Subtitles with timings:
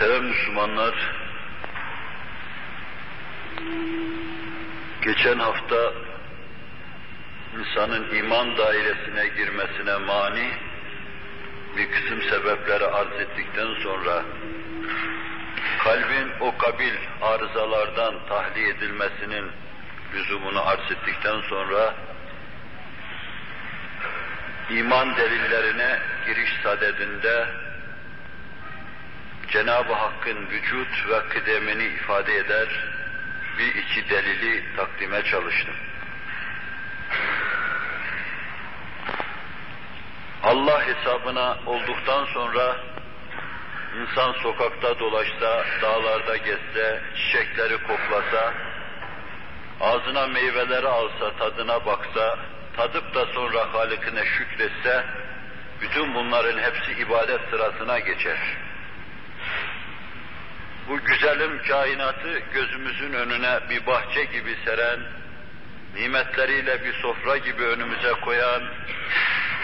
[0.00, 0.94] Muhterem Müslümanlar,
[5.02, 5.92] geçen hafta
[7.58, 10.50] insanın iman dairesine girmesine mani
[11.76, 14.24] bir kısım sebepleri arz ettikten sonra
[15.84, 19.50] kalbin o kabil arızalardan tahliye edilmesinin
[20.14, 21.94] lüzumunu arz ettikten sonra
[24.70, 27.46] iman delillerine giriş sadedinde
[29.50, 32.68] Cenab-ı Hakk'ın vücut ve kıdemini ifade eder
[33.58, 35.74] bir iki delili takdime çalıştım.
[40.42, 42.76] Allah hesabına olduktan sonra
[44.00, 48.54] insan sokakta dolaşsa, dağlarda gezse, çiçekleri koklasa,
[49.80, 52.38] ağzına meyveleri alsa, tadına baksa,
[52.76, 55.04] tadıp da sonra Halikine şükretse,
[55.80, 58.38] bütün bunların hepsi ibadet sırasına geçer.
[60.90, 65.00] Bu güzelim kainatı gözümüzün önüne bir bahçe gibi seren,
[65.94, 68.62] nimetleriyle bir sofra gibi önümüze koyan,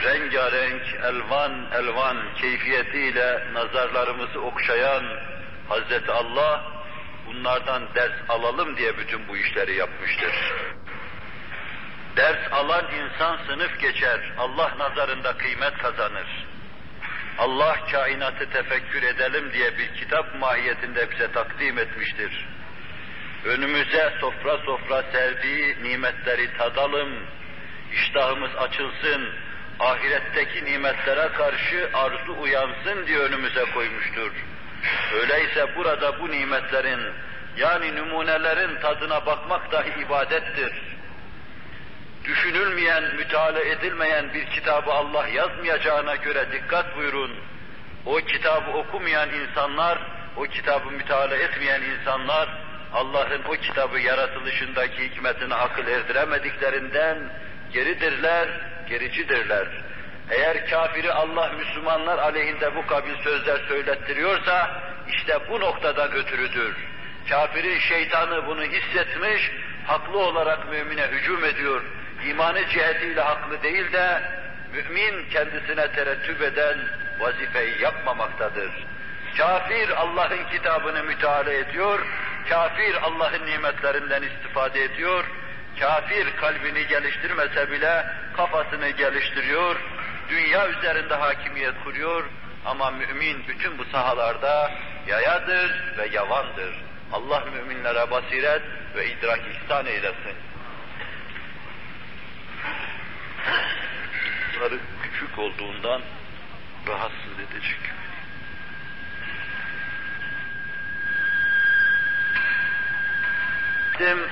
[0.03, 5.05] rengarenk, elvan elvan keyfiyetiyle nazarlarımızı okşayan
[5.69, 6.65] Hazreti Allah,
[7.27, 10.53] bunlardan ders alalım diye bütün bu işleri yapmıştır.
[12.17, 16.47] Ders alan insan sınıf geçer, Allah nazarında kıymet kazanır.
[17.39, 22.47] Allah kainatı tefekkür edelim diye bir kitap mahiyetinde bize takdim etmiştir.
[23.45, 27.13] Önümüze sofra sofra serdiği nimetleri tadalım,
[27.93, 29.29] iştahımız açılsın,
[29.81, 34.33] ahiretteki nimetlere karşı arzu uyansın diye önümüze koymuştur.
[35.21, 37.01] Öyleyse burada bu nimetlerin,
[37.57, 40.73] yani numunelerin tadına bakmak dahi ibadettir.
[42.27, 47.31] Düşünülmeyen, müteala edilmeyen bir kitabı Allah yazmayacağına göre dikkat buyurun.
[48.07, 49.99] O kitabı okumayan insanlar,
[50.37, 52.49] o kitabı müteala etmeyen insanlar,
[52.93, 57.19] Allah'ın o kitabı yaratılışındaki hikmetini akıl erdiremediklerinden
[57.73, 58.49] geridirler,
[58.89, 59.69] gericidirler.
[60.31, 66.77] Eğer kafiri Allah Müslümanlar aleyhinde bu kabil sözler söylettiriyorsa, işte bu noktadan ötürüdür.
[67.31, 69.53] Kafirin şeytanı bunu hissetmiş,
[69.87, 71.83] haklı olarak mümine hücum ediyor.
[72.29, 74.23] İmanı cihetiyle haklı değil de,
[74.73, 76.79] mümin kendisine terettüp eden
[77.19, 78.71] vazifeyi yapmamaktadır.
[79.39, 82.07] Kafir Allah'ın kitabını müteala ediyor,
[82.49, 85.25] kafir Allah'ın nimetlerinden istifade ediyor,
[85.81, 88.07] kafir kalbini geliştirmese bile
[88.37, 89.77] kafasını geliştiriyor,
[90.29, 92.25] dünya üzerinde hakimiyet kuruyor
[92.65, 94.71] ama mümin bütün bu sahalarda
[95.07, 96.75] yayadır ve yavandır.
[97.13, 98.63] Allah müminlere basiret
[98.97, 100.37] ve idrak ihsan eylesin.
[104.59, 106.03] Sarı küçük olduğundan
[106.89, 107.79] rahatsız edecek.
[113.93, 114.29] Bizim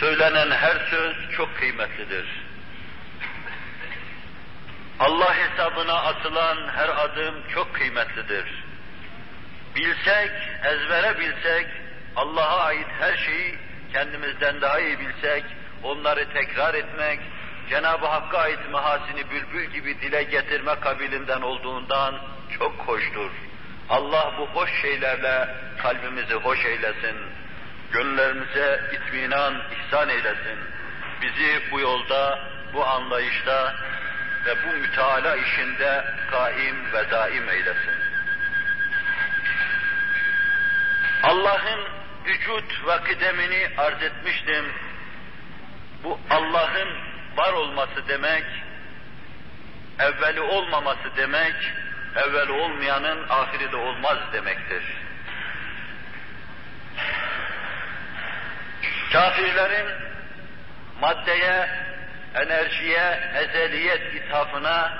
[0.00, 2.26] söylenen her söz çok kıymetlidir.
[5.00, 8.64] Allah hesabına atılan her adım çok kıymetlidir.
[9.76, 10.30] Bilsek,
[10.64, 11.66] ezbere bilsek,
[12.16, 13.58] Allah'a ait her şeyi
[13.92, 15.44] kendimizden daha iyi bilsek,
[15.82, 17.20] onları tekrar etmek,
[17.70, 22.14] Cenab-ı Hakk'a ait mahasini bülbül gibi dile getirme kabilinden olduğundan
[22.58, 23.30] çok hoştur.
[23.88, 25.48] Allah bu hoş şeylerle
[25.82, 27.16] kalbimizi hoş eylesin.
[27.92, 30.58] Gönüllerimize itminan ihsan eylesin.
[31.22, 32.38] Bizi bu yolda,
[32.74, 33.74] bu anlayışta
[34.46, 37.94] ve bu müteala işinde kaim ve daim eylesin.
[41.22, 41.80] Allah'ın
[42.26, 44.64] vücut ve kıdemini arz etmiştim.
[46.04, 47.07] Bu Allah'ın
[47.38, 48.44] var olması demek,
[49.98, 51.54] evveli olmaması demek,
[52.16, 54.82] evveli olmayanın ahiri de olmaz demektir.
[59.12, 59.86] Kafirlerin
[61.00, 61.68] maddeye,
[62.34, 64.92] enerjiye, ezeliyet ithafına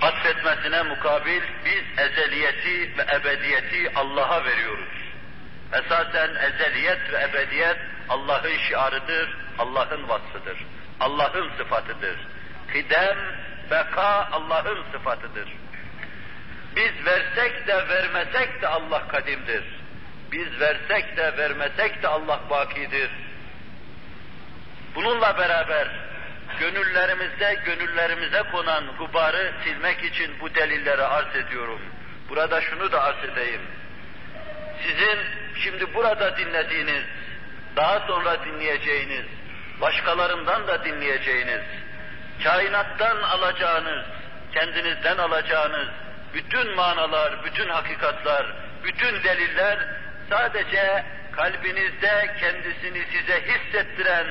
[0.00, 4.99] atfetmesine mukabil biz ezeliyeti ve ebediyeti Allah'a veriyoruz.
[5.72, 7.76] Esasen ezeliyet ve ebediyet
[8.08, 10.58] Allah'ın şiarıdır, Allah'ın vasfıdır,
[11.00, 12.16] Allah'ın sıfatıdır.
[12.72, 13.18] Kıdem,
[13.70, 15.48] beka Allah'ın sıfatıdır.
[16.76, 19.64] Biz versek de vermesek de Allah kadimdir.
[20.32, 23.10] Biz versek de vermesek de Allah bakidir.
[24.94, 25.88] Bununla beraber
[26.60, 31.80] gönüllerimizde gönüllerimize konan gubarı silmek için bu delilleri arz ediyorum.
[32.28, 33.60] Burada şunu da arz edeyim.
[34.82, 35.18] Sizin
[35.54, 37.04] şimdi burada dinlediğiniz,
[37.76, 39.24] daha sonra dinleyeceğiniz,
[39.80, 41.60] başkalarından da dinleyeceğiniz,
[42.44, 44.04] kainattan alacağınız,
[44.54, 45.88] kendinizden alacağınız
[46.34, 48.46] bütün manalar, bütün hakikatlar,
[48.84, 49.78] bütün deliller
[50.30, 54.26] sadece kalbinizde kendisini size hissettiren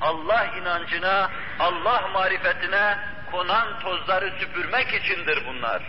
[0.00, 2.98] Allah inancına, Allah marifetine
[3.30, 5.82] konan tozları süpürmek içindir bunlar.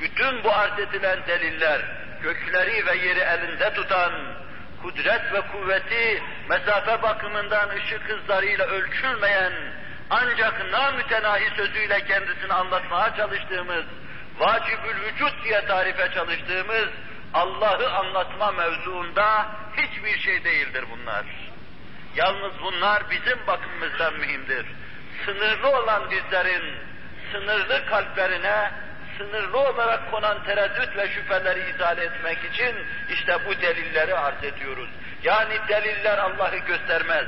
[0.00, 1.80] Bütün bu arz edilen deliller,
[2.26, 4.12] gökleri ve yeri elinde tutan,
[4.82, 9.52] kudret ve kuvveti mesafe bakımından ışık hızlarıyla ölçülmeyen,
[10.10, 13.84] ancak namütenahi sözüyle kendisini anlatmaya çalıştığımız,
[14.38, 16.88] vacibül vücut diye tarife çalıştığımız
[17.34, 19.46] Allah'ı anlatma mevzuunda
[19.76, 21.24] hiçbir şey değildir bunlar.
[22.16, 24.66] Yalnız bunlar bizim bakımımızdan mühimdir.
[25.24, 26.74] Sınırlı olan bizlerin,
[27.32, 28.70] sınırlı kalplerine,
[29.18, 32.76] sınırlı olarak konan tereddüt ve şüpheleri izale etmek için
[33.10, 34.88] işte bu delilleri arz ediyoruz.
[35.22, 37.26] Yani deliller Allah'ı göstermez.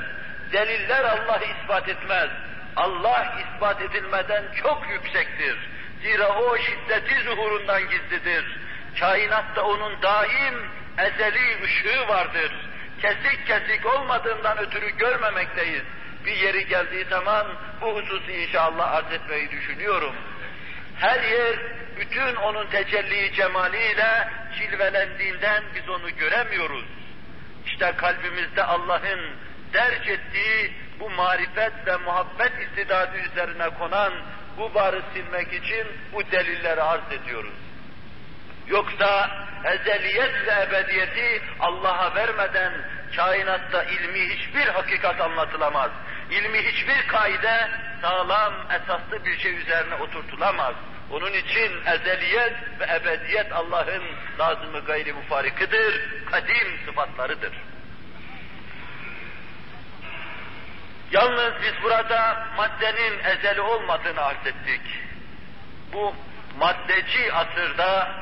[0.51, 2.29] Deliller Allah'ı ispat etmez.
[2.75, 5.57] Allah ispat edilmeden çok yüksektir.
[6.03, 8.57] Zira o şiddeti zuhurundan gizlidir.
[8.99, 12.51] Kainatta onun daim ezeli ışığı vardır.
[13.01, 15.83] Kesik kesik olmadığından ötürü görmemekteyiz.
[16.25, 17.47] Bir yeri geldiği zaman
[17.81, 20.15] bu hususu inşallah arz etmeyi düşünüyorum.
[20.99, 21.55] Her yer
[21.97, 26.85] bütün onun tecelli cemaliyle cilvelendiğinden biz onu göremiyoruz.
[27.65, 29.19] İşte kalbimizde Allah'ın
[29.73, 34.13] derc ettiği bu marifet ve muhabbet istidadı üzerine konan
[34.57, 37.53] bu barı silmek için bu delilleri arz ediyoruz.
[38.67, 39.29] Yoksa
[39.65, 42.73] ezeliyet ve ebediyeti Allah'a vermeden
[43.15, 45.91] kainatta ilmi hiçbir hakikat anlatılamaz.
[46.31, 47.69] İlmi hiçbir kaide
[48.01, 50.75] sağlam, esaslı bir şey üzerine oturtulamaz.
[51.11, 54.03] Onun için ezeliyet ve ebediyet Allah'ın
[54.39, 57.53] lazımı gayri mufarikıdır, kadim sıfatlarıdır.
[61.11, 64.81] Yalnız biz burada maddenin ezeli olmadığını arz ettik.
[65.93, 66.15] Bu
[66.59, 68.15] maddeci asırda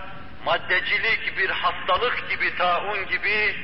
[0.46, 3.56] maddecilik bir hastalık gibi, taun gibi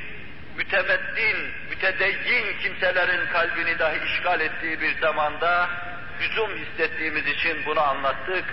[0.56, 1.36] mütemeddin,
[1.70, 5.68] mütedeyyin kimselerin kalbini dahi işgal ettiği bir zamanda
[6.20, 8.44] lüzum hissettiğimiz için bunu anlattık.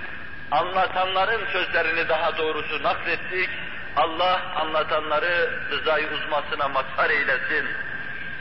[0.51, 3.49] Anlatanların sözlerini daha doğrusu naklettik.
[3.95, 7.67] Allah anlatanları rızayı uzmasına mazhar eylesin.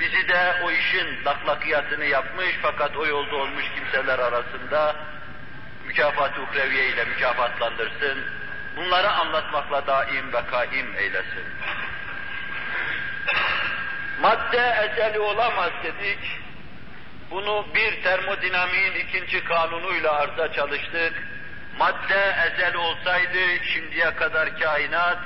[0.00, 4.96] Bizi de o işin laklakiyatını yapmış fakat o yolda olmuş kimseler arasında
[5.86, 8.24] mükafat-ı uhreviye ile mükafatlandırsın.
[8.76, 11.44] Bunları anlatmakla daim ve kaim eylesin.
[14.20, 16.18] Madde ezeli olamaz dedik.
[17.30, 21.12] Bunu bir termodinamiğin ikinci kanunuyla arza çalıştık.
[21.78, 25.18] Madde ezel olsaydı şimdiye kadar kainat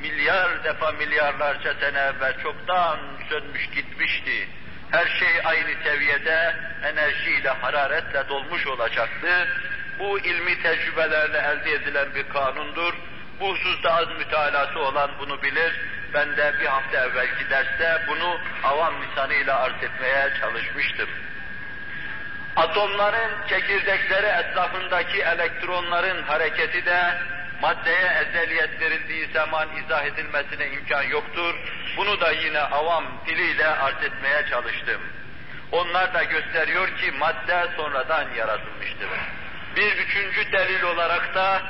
[0.00, 4.48] milyar defa milyarlarca sene evvel çoktan sönmüş gitmişti.
[4.90, 9.48] Her şey aynı seviyede enerjiyle, hararetle dolmuş olacaktı.
[9.98, 12.94] Bu ilmi tecrübelerle elde edilen bir kanundur.
[13.40, 15.80] Bu hususta az mütalası olan bunu bilir.
[16.14, 21.08] Ben de bir hafta evvelki derste bunu avam lisanıyla arz etmeye çalışmıştım.
[22.56, 27.14] Atomların çekirdekleri etrafındaki elektronların hareketi de
[27.62, 31.54] maddeye ezeliyet verildiği zaman izah edilmesine imkan yoktur.
[31.96, 35.00] Bunu da yine avam diliyle arz etmeye çalıştım.
[35.72, 39.08] Onlar da gösteriyor ki madde sonradan yaratılmıştır.
[39.76, 41.62] Bir üçüncü delil olarak da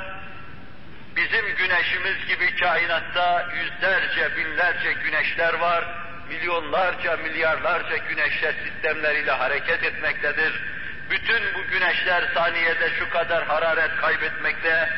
[1.15, 5.83] bizim güneşimiz gibi kainatta yüzlerce, binlerce güneşler var.
[6.29, 10.61] Milyonlarca, milyarlarca güneşler sistemleriyle hareket etmektedir.
[11.09, 14.89] Bütün bu güneşler saniyede şu kadar hararet kaybetmekte.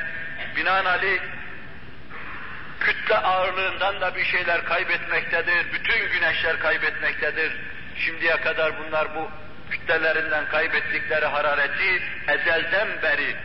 [0.55, 1.21] Binaenaleyh
[2.79, 5.73] kütle ağırlığından da bir şeyler kaybetmektedir.
[5.73, 7.53] Bütün güneşler kaybetmektedir.
[7.97, 9.31] Şimdiye kadar bunlar bu
[9.71, 13.35] kütlelerinden kaybettikleri harareti ezelden beri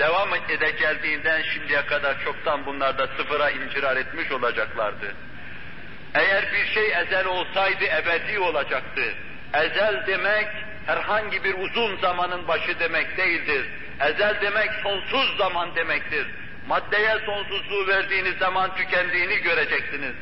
[0.00, 5.14] devam ede geldiğinden şimdiye kadar çoktan bunlar da sıfıra incirar etmiş olacaklardı.
[6.14, 9.14] Eğer bir şey ezel olsaydı ebedi olacaktı.
[9.54, 10.48] Ezel demek
[10.86, 13.66] herhangi bir uzun zamanın başı demek değildir.
[14.00, 16.26] Ezel demek sonsuz zaman demektir.
[16.66, 20.14] Maddeye sonsuzluğu verdiğiniz zaman tükendiğini göreceksiniz.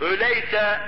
[0.00, 0.80] Öyleyse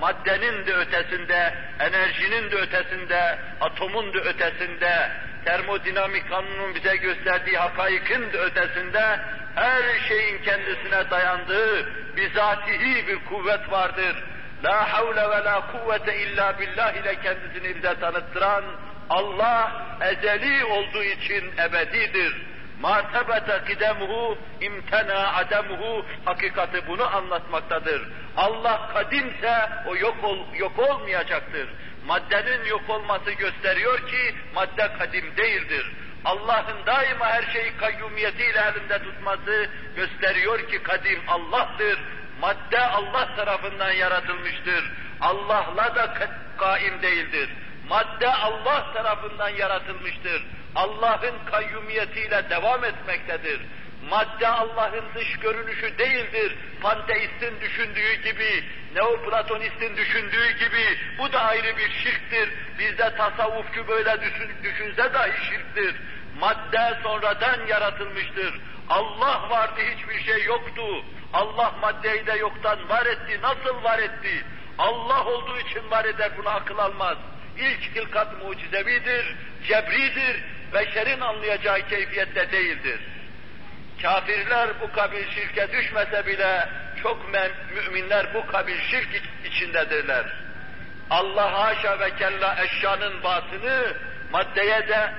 [0.00, 5.10] maddenin de ötesinde, enerjinin de ötesinde, atomun da ötesinde,
[5.44, 9.20] termodinamik kanunun bize gösterdiği hakaikin de ötesinde
[9.54, 11.86] her şeyin kendisine dayandığı
[12.16, 14.24] bizatihi bir kuvvet vardır.
[14.64, 18.64] La havle ve la kuvvete illa billah ile kendisini bize tanıttıran
[19.10, 22.53] Allah ezeli olduğu için ebedidir.
[22.80, 28.02] Martebete kidemuhu, imtena ademuhu, hakikati bunu anlatmaktadır.
[28.36, 31.68] Allah kadimse o yok, ol, yok olmayacaktır.
[32.06, 35.92] Maddenin yok olması gösteriyor ki madde kadim değildir.
[36.24, 41.98] Allah'ın daima her şeyi kayyumiyetiyle elinde tutması gösteriyor ki kadim Allah'tır.
[42.40, 44.92] Madde Allah tarafından yaratılmıştır.
[45.20, 46.14] Allah'la da
[46.58, 47.50] kaim değildir.
[47.88, 50.42] Madde Allah tarafından yaratılmıştır.
[50.74, 53.60] Allah'ın kayyumiyetiyle devam etmektedir.
[54.10, 56.56] Madde Allah'ın dış görünüşü değildir.
[56.82, 58.64] Panteistin düşündüğü gibi,
[58.94, 62.48] Neoplatonistin düşündüğü gibi bu da ayrı bir şirktir.
[62.78, 65.96] Bizde tasavvufçu böyle düşün, düşünse dahi şirktir.
[66.40, 68.60] Madde sonradan yaratılmıştır.
[68.88, 71.04] Allah vardı hiçbir şey yoktu.
[71.32, 73.40] Allah maddeyi de yoktan var etti.
[73.42, 74.44] Nasıl var etti?
[74.78, 77.16] Allah olduğu için var eder bunu akıl almaz.
[77.58, 79.36] İlk hilkat mucizevidir,
[79.68, 80.42] cebridir,
[80.74, 83.00] beşerin anlayacağı keyfiyette değildir.
[84.02, 86.68] Kafirler bu kabil şirke düşmese bile
[87.02, 87.26] çok
[87.74, 89.08] müminler bu kabil şirk
[89.44, 90.26] içindedirler.
[91.10, 93.96] Allah haşa ve kella eşyanın batını
[94.32, 95.12] maddeye de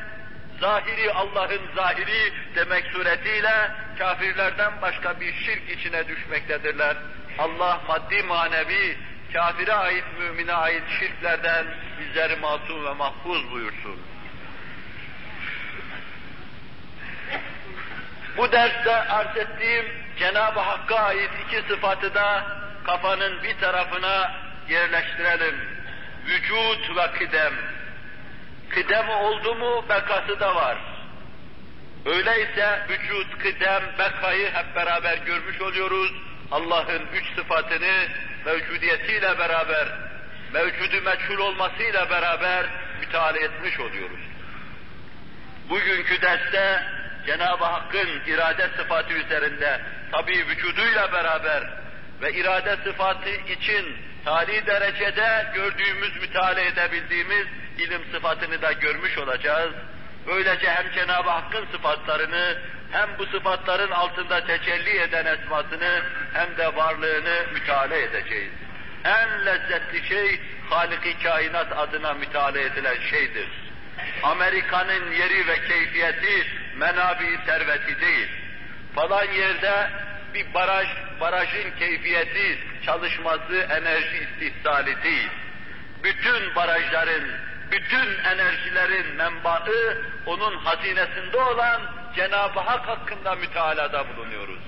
[0.61, 6.97] zahiri Allah'ın zahiri demek suretiyle kafirlerden başka bir şirk içine düşmektedirler.
[7.37, 8.97] Allah maddi manevi
[9.33, 11.65] kafire ait, mümine ait şirklerden
[11.99, 14.14] bizleri masum ve mahfuz buyursun.
[18.37, 19.85] Bu derste arz ettiğim
[20.19, 22.43] Cenab-ı Hakk'a ait iki sıfatı da
[22.83, 24.31] kafanın bir tarafına
[24.69, 25.55] yerleştirelim.
[26.25, 27.53] Vücut ve kıdem.
[28.69, 30.77] Kıdem oldu mu bekası da var.
[32.05, 36.11] Öyleyse vücut, kıdem, bekayı hep beraber görmüş oluyoruz.
[36.51, 38.07] Allah'ın üç sıfatını
[38.45, 39.87] mevcudiyetiyle beraber,
[40.53, 42.65] mevcudu meçhul olmasıyla beraber
[42.99, 44.19] müteala etmiş oluyoruz.
[45.69, 46.83] Bugünkü derste
[47.25, 51.63] Cenab-ı Hakk'ın irade sıfatı üzerinde tabi vücuduyla beraber
[52.21, 59.73] ve irade sıfatı için tali derecede gördüğümüz, müteala edebildiğimiz ilim sıfatını da görmüş olacağız.
[60.27, 62.57] Böylece hem Cenab-ı Hakk'ın sıfatlarını
[62.91, 66.01] hem bu sıfatların altında tecelli eden esmasını
[66.33, 68.51] hem de varlığını müteala edeceğiz.
[69.03, 70.39] En lezzetli şey
[70.69, 73.47] Halik-i Kainat adına müteala edilen şeydir.
[74.23, 78.27] Amerika'nın yeri ve keyfiyeti menabi serveti değil.
[78.95, 79.89] Falan yerde
[80.33, 80.87] bir baraj,
[81.19, 85.29] barajın keyfiyeti, çalışması, enerji istihsali değil.
[86.03, 87.31] Bütün barajların,
[87.71, 91.81] bütün enerjilerin menbaı onun hazinesinde olan
[92.15, 94.59] Cenab-ı Hak hakkında mütealada bulunuyoruz.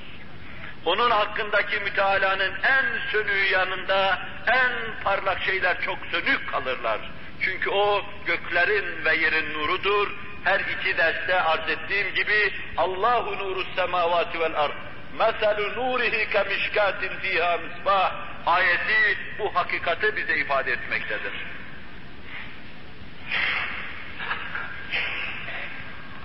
[0.85, 6.99] Onun hakkındaki mütealanın en sönüğü yanında en parlak şeyler çok sönük kalırlar.
[7.41, 10.11] Çünkü o göklerin ve yerin nurudur.
[10.47, 14.71] Her iki derste arz ettiğim gibi Allahu nuru semavati vel ard.
[15.19, 18.13] Meselu nurihi kemişkatin fiha misbah
[18.45, 21.33] ayeti bu hakikati bize ifade etmektedir.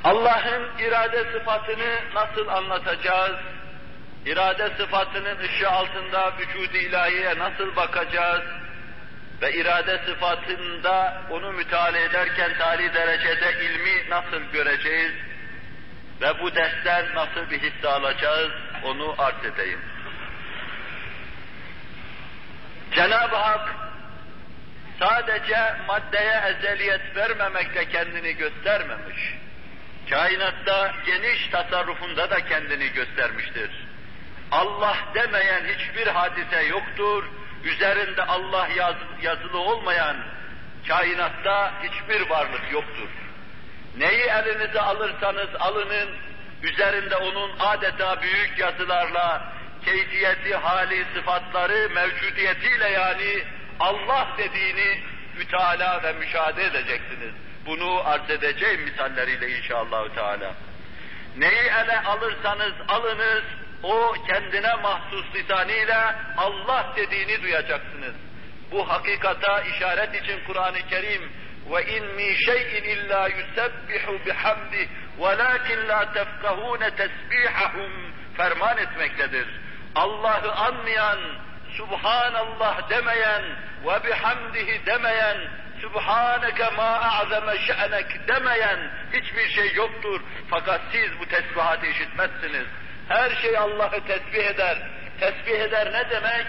[0.04, 3.36] Allah'ın irade sıfatını nasıl anlatacağız?
[4.26, 8.42] İrade sıfatının ışığı altında vücudu ilahiye nasıl bakacağız?
[9.42, 15.12] Ve irade sıfatında onu müteala ederken tali derecede ilmi nasıl göreceğiz?
[16.20, 18.52] Ve bu dersten nasıl bir hisse alacağız?
[18.84, 19.80] Onu arz edeyim.
[22.94, 23.74] Cenab-ı Hak
[24.98, 29.34] sadece maddeye ezeliyet vermemekle kendini göstermemiş.
[30.10, 33.70] Kainatta geniş tasarrufunda da kendini göstermiştir.
[34.50, 37.24] Allah demeyen hiçbir hadise yoktur.
[37.64, 40.16] Üzerinde Allah yaz, yazılı olmayan
[40.88, 43.08] kainatta hiçbir varlık yoktur.
[43.98, 46.08] Neyi elinize alırsanız alının,
[46.62, 49.52] üzerinde onun adeta büyük yazılarla,
[49.84, 53.42] keyfiyeti, hali, sıfatları, mevcudiyetiyle yani
[53.80, 54.98] Allah dediğini
[55.38, 57.34] müteala ve müşahede edeceksiniz.
[57.66, 60.54] Bunu arz edeceğim misalleriyle inşallah Teala.
[61.36, 63.42] Neyi ele alırsanız alınız,
[63.82, 68.14] o kendine mahsus lisanıyla Allah dediğini duyacaksınız.
[68.70, 71.32] Bu hakikata işaret için Kur'an-ı Kerim
[71.70, 74.88] ve in min şey'in illa yusebbihu bihamdi
[75.20, 77.92] velakin la tefkahune tesbihahum
[78.36, 79.46] ferman etmektedir.
[79.94, 81.18] Allah'ı anmayan,
[81.76, 83.42] Subhanallah demeyen
[83.86, 85.36] ve bihamdihi demeyen,
[85.80, 90.20] Subhaneke ma a'zeme şe'nek demeyen hiçbir şey yoktur.
[90.50, 92.66] Fakat siz bu tesbihatı işitmezsiniz.
[93.08, 94.78] Her şey Allah'ı tesbih eder.
[95.20, 96.46] Tesbih eder ne demek?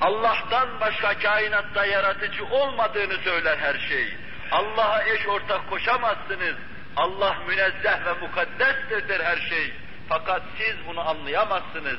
[0.00, 4.14] Allah'tan başka kainatta yaratıcı olmadığını söyler her şey.
[4.50, 6.54] Allah'a eş ortak koşamazsınız.
[6.96, 9.72] Allah münezzeh ve mukaddestir her şey.
[10.08, 11.98] Fakat siz bunu anlayamazsınız.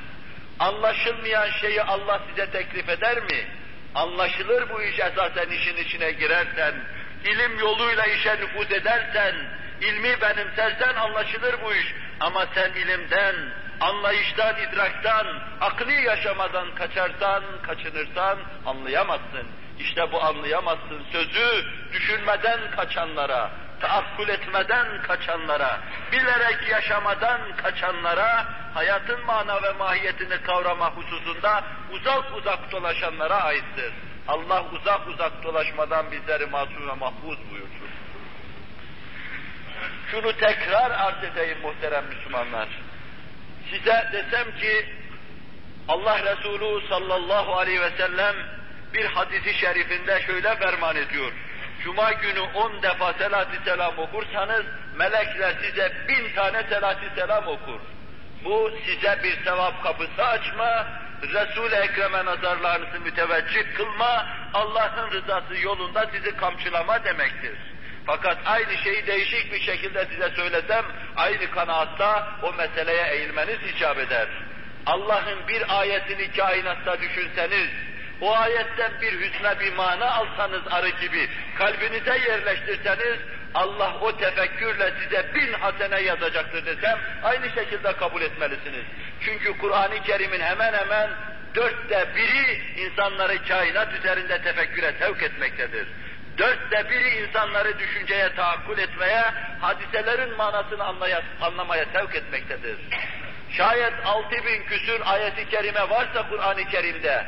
[0.60, 3.48] Anlaşılmayan şeyi Allah size teklif eder mi?
[3.96, 6.74] Anlaşılır bu iş esasen işin içine girersen,
[7.26, 9.36] ilim yoluyla işe nüfuz edersen,
[9.82, 11.94] ilmi benimsersen anlaşılır bu iş.
[12.22, 13.36] Ama sen ilimden,
[13.80, 15.28] anlayıştan, idraktan,
[15.62, 19.48] akli yaşamadan kaçarsan, kaçınırsan anlayamazsın.
[19.80, 25.80] İşte bu anlayamazsın sözü düşünmeden kaçanlara, taakkul etmeden kaçanlara,
[26.12, 33.94] bilerek yaşamadan kaçanlara, hayatın mana ve mahiyetini kavrama hususunda uzak uzak dolaşanlara aittir.
[34.28, 37.91] Allah uzak uzak dolaşmadan bizleri masum ve mahfuz buyursun.
[40.12, 42.68] Şunu tekrar arz edeyim muhterem Müslümanlar.
[43.70, 44.86] Size desem ki
[45.88, 48.36] Allah Resulü sallallahu aleyhi ve sellem
[48.94, 51.32] bir hadisi şerifinde şöyle ferman ediyor.
[51.84, 57.80] Cuma günü on defa selat-ı selam okursanız melekler size bin tane selat-ı selam okur.
[58.44, 60.88] Bu size bir sevap kapısı açma,
[61.24, 67.58] Resul-i Ekrem'e nazarlarınızı müteveccih kılma, Allah'ın rızası yolunda sizi kamçılama demektir.
[68.06, 74.28] Fakat aynı şeyi değişik bir şekilde size söylesem, aynı kanaatta o meseleye eğilmeniz icap eder.
[74.86, 77.70] Allah'ın bir ayetini kainatta düşünseniz,
[78.22, 83.20] o ayetten bir hüsne bir mana alsanız arı gibi, kalbinize yerleştirseniz,
[83.54, 88.86] Allah o tefekkürle size bin hasene yazacaktır desem, aynı şekilde kabul etmelisiniz.
[89.26, 91.10] Çünkü Kur'an-ı Kerim'in hemen hemen
[91.56, 95.88] dörtte biri insanları kainat üzerinde tefekküre sevk etmektedir.
[96.38, 99.24] Dörtte biri insanları düşünceye tahakkul etmeye,
[99.60, 102.78] hadiselerin manasını anlaya, anlamaya sevk etmektedir.
[103.50, 107.26] Şayet altı bin küsür ayeti kerime varsa Kur'an-ı Kerim'de,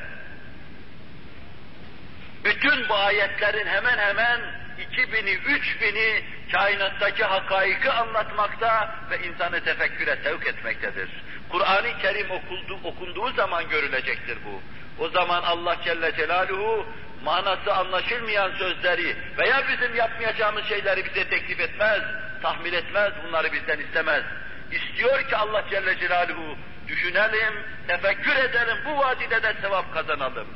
[2.44, 4.42] bütün bu ayetlerin hemen hemen
[4.80, 11.10] iki bini, üç bini kainattaki hakaiki anlatmakta ve insanı tefekküre sevk etmektedir.
[11.50, 14.62] Kur'an-ı Kerim okuldu, okunduğu zaman görülecektir bu.
[15.04, 16.86] O zaman Allah Celle Celaluhu
[17.24, 22.02] manası anlaşılmayan sözleri veya bizim yapmayacağımız şeyleri bize teklif etmez,
[22.42, 24.24] tahmin etmez, bunları bizden istemez.
[24.72, 27.54] İstiyor ki Allah Celle Celaluhu düşünelim,
[27.88, 30.48] tefekkür edelim, bu vadide de sevap kazanalım.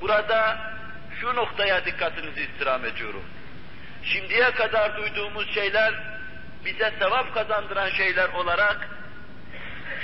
[0.00, 0.58] Burada
[1.20, 3.24] şu noktaya dikkatinizi istirham ediyorum.
[4.02, 5.94] Şimdiye kadar duyduğumuz şeyler
[6.64, 8.88] bize sevap kazandıran şeyler olarak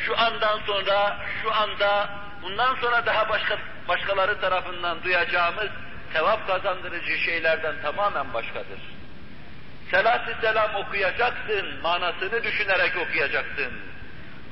[0.07, 2.09] şu andan sonra, şu anda,
[2.43, 5.69] bundan sonra daha başka başkaları tarafından duyacağımız
[6.14, 8.81] sevap kazandırıcı şeylerden tamamen başkadır.
[9.90, 13.72] Selat-ı selam okuyacaksın, manasını düşünerek okuyacaksın.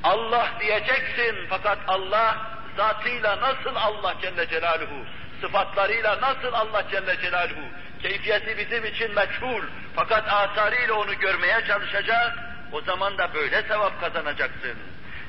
[0.03, 2.37] Allah diyeceksin fakat Allah
[2.77, 5.07] zatıyla nasıl Allah Celle Celaluhu,
[5.40, 7.64] sıfatlarıyla nasıl Allah Celle Celaluhu,
[8.03, 9.62] keyfiyeti bizim için meçhul
[9.96, 12.38] fakat asarıyla onu görmeye çalışacak,
[12.72, 14.79] o zaman da böyle sevap kazanacaksın.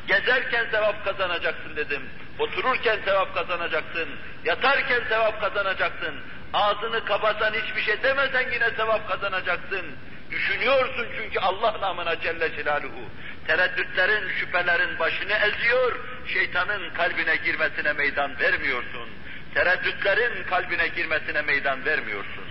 [0.07, 2.09] Gezerken sevap kazanacaksın dedim.
[2.39, 4.09] Otururken sevap kazanacaksın.
[4.45, 6.15] Yatarken sevap kazanacaksın.
[6.53, 9.85] Ağzını kapasan hiçbir şey demesen yine sevap kazanacaksın.
[10.31, 13.09] Düşünüyorsun çünkü Allah namına Celle Celaluhu.
[13.47, 15.99] Tereddütlerin, şüphelerin başını eziyor,
[16.33, 19.09] şeytanın kalbine girmesine meydan vermiyorsun.
[19.53, 22.43] Tereddütlerin kalbine girmesine meydan vermiyorsun.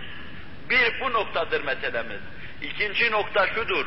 [0.71, 2.21] Bir bu noktadır meselemiz.
[2.63, 3.87] İkinci nokta şudur.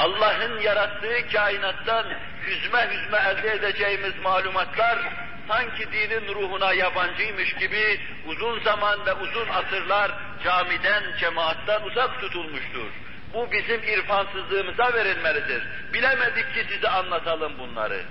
[0.00, 2.06] Allah'ın yarattığı kainattan
[2.46, 4.98] hüzme hüzme elde edeceğimiz malumatlar
[5.48, 10.10] sanki dinin ruhuna yabancıymış gibi uzun zaman ve uzun asırlar
[10.44, 12.90] camiden, cemaattan uzak tutulmuştur.
[13.34, 15.62] Bu bizim irfansızlığımıza verilmelidir.
[15.92, 18.02] Bilemedik ki size anlatalım bunları.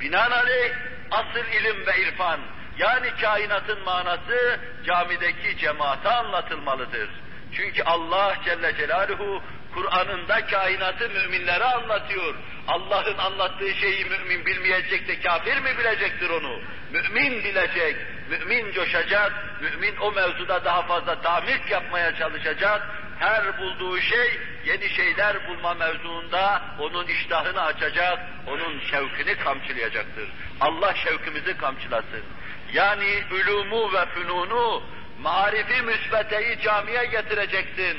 [0.00, 0.72] Binaenaleyh
[1.10, 2.40] asıl ilim ve irfan,
[2.78, 7.08] yani kainatın manası camideki cemaate anlatılmalıdır.
[7.56, 9.42] Çünkü Allah Celle Celaluhu
[9.74, 12.34] Kur'an'ında kainatı müminlere anlatıyor.
[12.68, 16.60] Allah'ın anlattığı şeyi mümin bilmeyecek de kafir mi bilecektir onu?
[16.92, 17.96] Mümin bilecek,
[18.30, 22.82] mümin coşacak, mümin o mevzuda daha fazla tamir yapmaya çalışacak.
[23.18, 30.28] Her bulduğu şey yeni şeyler bulma mevzuunda onun iştahını açacak, onun şevkini kamçılayacaktır.
[30.60, 32.22] Allah şevkimizi kamçılasın.
[32.72, 34.82] Yani ulumu ve fünunu,
[35.20, 37.98] marifi müsbeteyi camiye getireceksin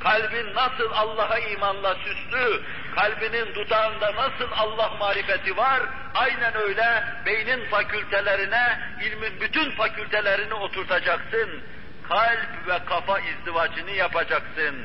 [0.00, 2.62] kalbin nasıl Allah'a imanla süslü,
[2.94, 5.82] kalbinin dudağında nasıl Allah marifeti var,
[6.14, 11.62] aynen öyle beynin fakültelerine, ilmin bütün fakültelerini oturtacaksın.
[12.08, 14.76] Kalp ve kafa izdivacını yapacaksın.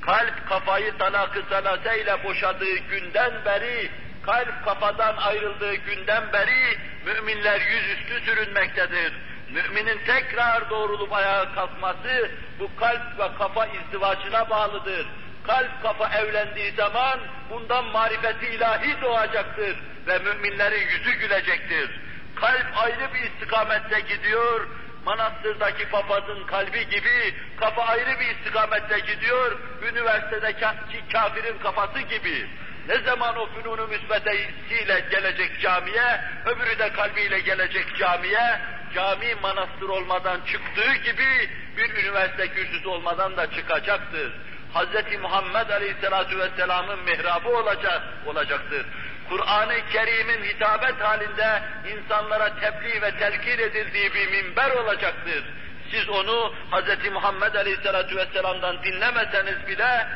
[0.00, 3.90] Kalp kafayı talak-ı ile boşadığı günden beri,
[4.26, 9.12] kalp kafadan ayrıldığı günden beri müminler yüzüstü sürünmektedir
[9.52, 15.06] Müminin tekrar doğrulup ayağa kalkması bu kalp ve kafa izdivacına bağlıdır.
[15.46, 22.00] Kalp kafa evlendiği zaman bundan marifeti ilahi doğacaktır ve müminlerin yüzü gülecektir.
[22.34, 24.68] Kalp ayrı bir istikamette gidiyor,
[25.04, 30.64] manastırdaki papazın kalbi gibi kafa ayrı bir istikamette gidiyor, üniversitedeki
[31.12, 32.46] kafirin kafası gibi.
[32.88, 38.60] Ne zaman o fünunu müsbetesiyle gelecek camiye, öbürü de kalbiyle gelecek camiye,
[38.94, 44.32] cami manastır olmadan çıktığı gibi bir üniversite kürsüsü olmadan da çıkacaktır.
[44.74, 45.20] Hz.
[45.20, 48.86] Muhammed Aleyhisselatü Vesselam'ın mihrabı olacak, olacaktır.
[49.28, 51.62] Kur'an-ı Kerim'in hitabet halinde
[51.94, 55.44] insanlara tebliğ ve telkin edildiği bir minber olacaktır.
[55.90, 57.12] Siz onu Hz.
[57.12, 60.06] Muhammed Aleyhisselatü Vesselam'dan dinlemeseniz bile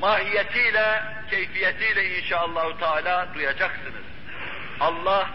[0.00, 4.04] mahiyetiyle, keyfiyetiyle inşallah Teala duyacaksınız.
[4.80, 5.28] Allah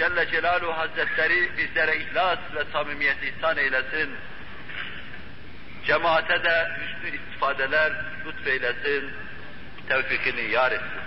[0.00, 4.16] Celle Celaluhu Hazretleri bizlere ihlas ve samimiyet ihsan eylesin.
[5.86, 7.92] Cemaate de hüsnü istifadeler
[8.26, 9.10] lütfeylesin,
[9.88, 11.00] tevfikini yar etsin.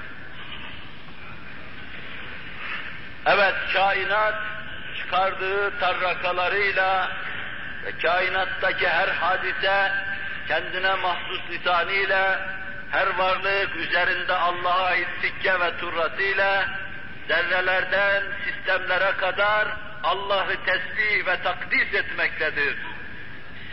[3.26, 4.36] Evet, kainat
[4.98, 7.12] çıkardığı tarrakalarıyla
[7.86, 9.92] ve kainattaki her hadise
[10.48, 12.42] kendine mahsus lisanıyla,
[12.92, 16.83] her varlık üzerinde Allah'a ait sikke ve turrasıyla,
[17.28, 19.68] zerrelerden sistemlere kadar
[20.04, 22.78] Allah'ı tesbih ve takdis etmektedir.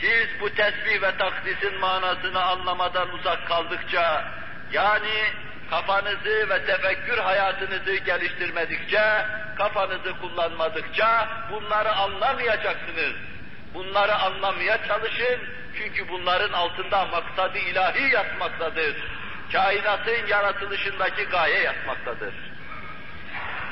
[0.00, 4.24] Siz bu tesbih ve takdisin manasını anlamadan uzak kaldıkça,
[4.72, 5.24] yani
[5.70, 9.26] kafanızı ve tefekkür hayatınızı geliştirmedikçe,
[9.58, 13.14] kafanızı kullanmadıkça bunları anlamayacaksınız.
[13.74, 15.40] Bunları anlamaya çalışın,
[15.78, 18.96] çünkü bunların altında maksadı ilahi yatmaktadır.
[19.52, 22.49] Kainatın yaratılışındaki gaye yatmaktadır.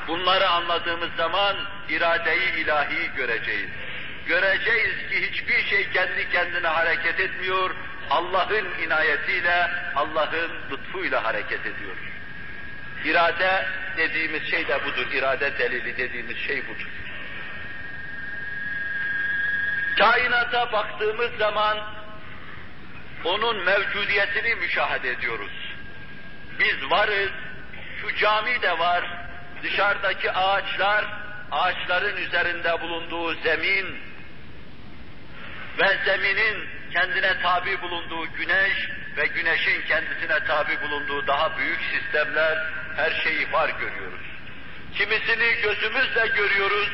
[0.09, 1.55] Bunları anladığımız zaman
[1.89, 3.69] iradeyi ilahi göreceğiz.
[4.27, 7.75] Göreceğiz ki hiçbir şey kendi kendine hareket etmiyor,
[8.09, 11.95] Allah'ın inayetiyle, Allah'ın lütfuyla hareket ediyor.
[13.05, 13.65] İrade
[13.97, 16.87] dediğimiz şey de budur, irade delili dediğimiz şey budur.
[19.97, 21.77] Kainata baktığımız zaman
[23.23, 25.75] onun mevcudiyetini müşahede ediyoruz.
[26.59, 27.31] Biz varız,
[28.01, 29.18] şu cami de var,
[29.63, 31.05] dışarıdaki ağaçlar,
[31.51, 33.99] ağaçların üzerinde bulunduğu zemin
[35.81, 42.57] ve zeminin kendine tabi bulunduğu güneş ve güneşin kendisine tabi bulunduğu daha büyük sistemler,
[42.95, 44.21] her şeyi var görüyoruz.
[44.93, 46.89] Kimisini gözümüzle görüyoruz,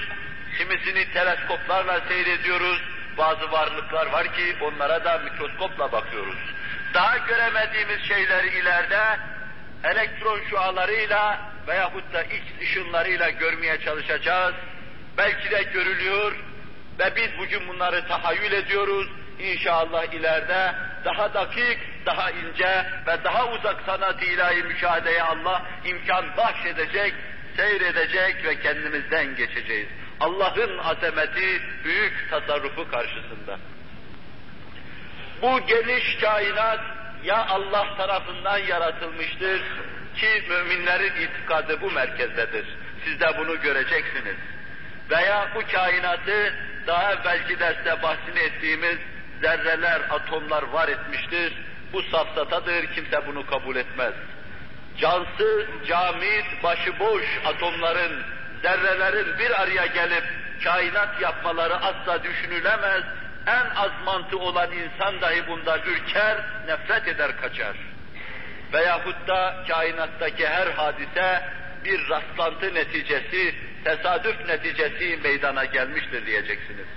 [0.57, 2.81] kimisini teleskoplarla seyrediyoruz,
[3.17, 6.39] bazı varlıklar var ki onlara da mikroskopla bakıyoruz.
[6.93, 9.19] Daha göremediğimiz şeyleri ileride
[9.85, 14.55] elektron şualarıyla veyahut da X ışınlarıyla görmeye çalışacağız.
[15.17, 16.35] Belki de görülüyor
[16.99, 19.07] ve biz bugün bunları tahayyül ediyoruz.
[19.39, 27.13] İnşallah ileride daha dakik, daha ince ve daha uzak sanat ilahi müşahedeye Allah imkan bahşedecek,
[27.57, 29.87] seyredecek ve kendimizden geçeceğiz.
[30.19, 33.59] Allah'ın azameti, büyük tasarrufu karşısında.
[35.41, 36.79] Bu geniş kainat
[37.25, 39.61] ya Allah tarafından yaratılmıştır
[40.15, 42.65] ki müminlerin itikadı bu merkezdedir.
[43.05, 44.35] Siz de bunu göreceksiniz.
[45.09, 46.53] Veya bu kainatı
[46.87, 48.97] daha evvelki derste bahsini ettiğimiz
[49.41, 51.53] zerreler, atomlar var etmiştir.
[51.93, 54.13] Bu safsatadır, kimse bunu kabul etmez.
[54.97, 58.23] Cansız, camit, başıboş atomların,
[58.61, 60.23] zerrelerin bir araya gelip
[60.63, 63.03] kainat yapmaları asla düşünülemez.
[63.47, 67.75] En az mantığı olan insan dahi bundan ürker, nefret eder, kaçar.
[68.73, 71.43] Veyahut da kainattaki her hadise
[71.85, 76.87] bir rastlantı neticesi, tesadüf neticesi meydana gelmiştir diyeceksiniz.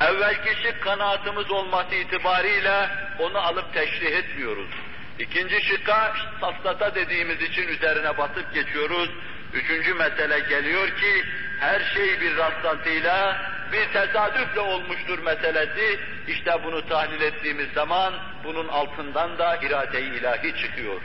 [0.00, 4.70] Evvelki şık kanaatımız olması itibariyle onu alıp teşrih etmiyoruz.
[5.18, 9.10] İkinci şıkka saslata dediğimiz için üzerine batıp geçiyoruz.
[9.52, 11.24] Üçüncü mesele geliyor ki
[11.60, 13.36] her şey bir rastlantıyla,
[13.74, 16.00] bir tesadüfle olmuştur meselesi.
[16.28, 21.00] İşte bunu tahlil ettiğimiz zaman bunun altından da irade-i ilahi çıkıyor.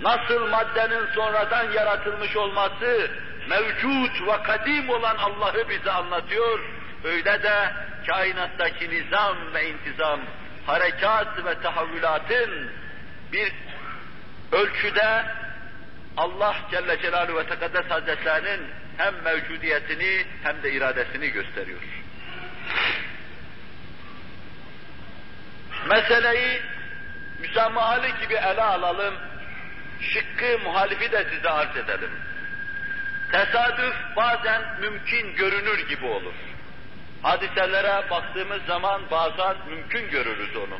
[0.00, 3.10] Nasıl maddenin sonradan yaratılmış olması
[3.48, 6.60] mevcut ve kadim olan Allah'ı bize anlatıyor,
[7.04, 7.72] öyle de
[8.06, 10.20] kainattaki nizam ve intizam,
[10.66, 12.70] harekat ve tahavvülatın
[13.32, 13.52] bir
[14.52, 15.24] ölçüde
[16.16, 18.60] Allah Celle Celaluhu ve Tekaddes Hazretlerinin
[18.96, 21.80] hem mevcudiyetini hem de iradesini gösteriyor.
[25.88, 26.62] Meseleyi
[27.40, 29.14] müsamahalı gibi ele alalım,
[30.00, 32.10] şıkkı muhalifi de size arz edelim.
[33.32, 36.34] Tesadüf bazen mümkün görünür gibi olur.
[37.22, 40.78] Hadiselere baktığımız zaman bazen mümkün görürüz onu.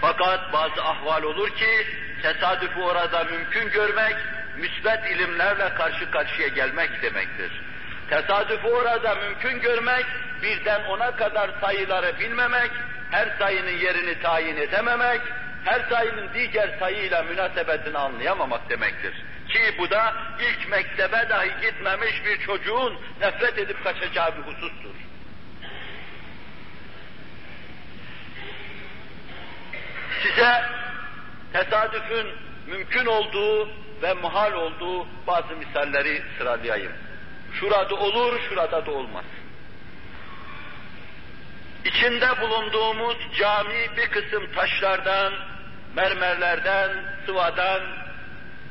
[0.00, 1.86] Fakat bazı ahval olur ki
[2.22, 4.16] tesadüfü orada mümkün görmek,
[4.56, 7.62] müsbet ilimlerle karşı karşıya gelmek demektir.
[8.10, 10.06] Tesadüfü orada mümkün görmek,
[10.42, 12.70] birden ona kadar sayıları bilmemek,
[13.10, 15.20] her sayının yerini tayin edememek,
[15.64, 19.14] her sayının diğer sayıyla münasebetini anlayamamak demektir.
[19.48, 24.94] Ki bu da ilk mektebe dahi gitmemiş bir çocuğun nefret edip kaçacağı bir husustur.
[30.22, 30.62] Size
[31.52, 32.26] tesadüfün
[32.66, 33.68] mümkün olduğu
[34.02, 36.92] ve muhal olduğu bazı misalleri sıralayayım.
[37.52, 39.24] Şurada olur, şurada da olmaz.
[41.84, 45.32] İçinde bulunduğumuz cami bir kısım taşlardan,
[45.96, 46.90] mermerlerden,
[47.26, 47.82] sıvadan,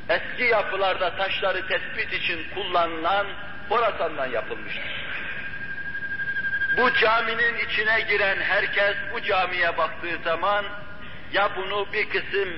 [0.08, 3.26] eski yapılarda taşları tespit için kullanılan
[3.68, 5.10] Horasan'dan yapılmıştır.
[6.76, 10.64] Bu caminin içine giren herkes bu camiye baktığı zaman
[11.32, 12.48] ya bunu bir kısım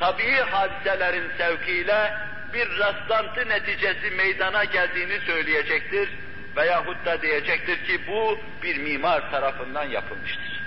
[0.00, 2.14] tabii hadiselerin sevkiyle
[2.54, 6.08] bir rastlantı neticesi meydana geldiğini söyleyecektir
[6.56, 10.60] veyahut da diyecektir ki bu bir mimar tarafından yapılmıştır.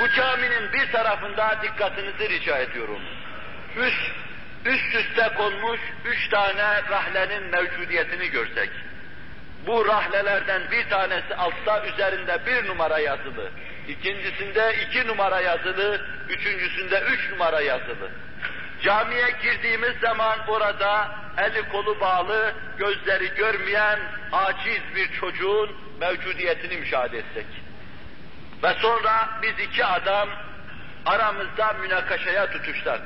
[0.00, 3.00] Bu caminin bir tarafında dikkatinizi rica ediyorum.
[3.76, 4.12] Üst,
[4.64, 8.70] üst üste konmuş üç tane rahlenin mevcudiyetini görsek.
[9.66, 13.50] Bu rahlelerden bir tanesi altta üzerinde bir numara yazılı,
[13.88, 18.10] ikincisinde iki numara yazılı, üçüncüsünde üç numara yazılı.
[18.82, 23.98] Camiye girdiğimiz zaman orada eli kolu bağlı, gözleri görmeyen,
[24.32, 27.46] aciz bir çocuğun mevcudiyetini müşahede etsek.
[28.62, 30.28] Ve sonra biz iki adam
[31.06, 33.00] aramızda münakaşaya tutuşsak.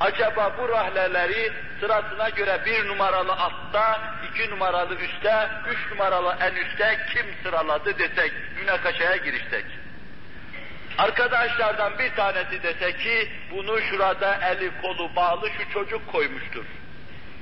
[0.00, 7.06] Acaba bu rahleleri sırasına göre bir numaralı altta, iki numaralı üstte, üç numaralı en üstte
[7.14, 9.64] kim sıraladı desek, münakaşaya girişsek.
[11.00, 16.64] Arkadaşlardan bir tanesi dese ki bunu şurada eli kolu bağlı şu çocuk koymuştur.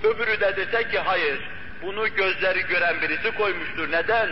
[0.04, 1.38] Öbürü de dese ki hayır
[1.82, 3.92] bunu gözleri gören birisi koymuştur.
[3.92, 4.28] Neden?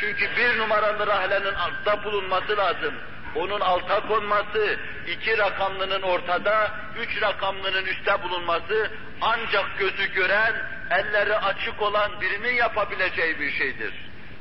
[0.00, 2.94] Çünkü bir numaralı rahlenin altta bulunması lazım.
[3.36, 10.54] Onun alta konması, iki rakamlının ortada, üç rakamlının üstte bulunması ancak gözü gören,
[10.90, 13.94] elleri açık olan birinin yapabileceği bir şeydir.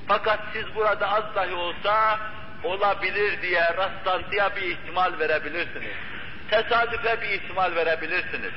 [0.08, 2.20] Fakat siz burada az dahi olsa
[2.64, 5.96] olabilir diye rastlantıya bir ihtimal verebilirsiniz.
[6.50, 8.54] Tesadüfe bir ihtimal verebilirsiniz.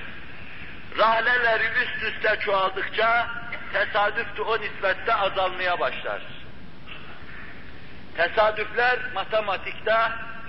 [0.98, 3.28] Rahleleri üst üste çoğaldıkça
[3.72, 6.22] tesadüf de o nispette azalmaya başlar.
[8.16, 9.96] Tesadüfler matematikte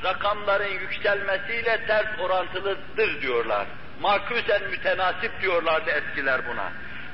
[0.03, 3.67] rakamların yükselmesiyle ters orantılıdır diyorlar.
[4.01, 6.71] Makusen mütenasip diyorlardı eskiler buna.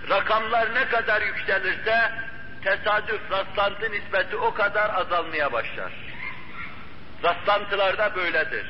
[0.09, 2.11] Rakamlar ne kadar yükselirse
[2.63, 5.91] tesadüf, rastlantı nispeti o kadar azalmaya başlar.
[7.23, 8.65] Rastlantılarda böyledir.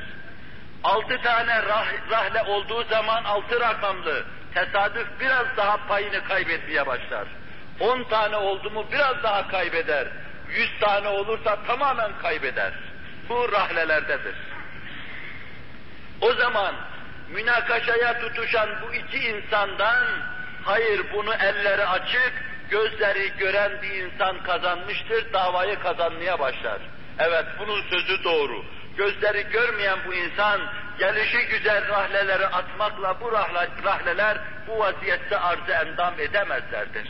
[0.84, 7.28] Altı tane rah, rahle olduğu zaman altı rakamlı, tesadüf biraz daha payını kaybetmeye başlar.
[7.80, 10.08] On tane oldu mu biraz daha kaybeder.
[10.50, 12.74] Yüz tane olursa tamamen kaybeder.
[13.30, 14.36] Bu rahlelerdedir.
[16.22, 16.76] O zaman
[17.30, 20.06] münakaşaya tutuşan bu iki insandan
[20.64, 22.34] hayır bunu elleri açık,
[22.70, 26.80] gözleri gören bir insan kazanmıştır, davayı kazanmaya başlar.
[27.20, 28.66] Evet bunun sözü doğru.
[28.98, 30.62] Gözleri görmeyen bu insan
[31.00, 37.08] gelişi güzel rahleleri atmakla bu rahle, rahleler bu vaziyette arzı endam edemezlerdir.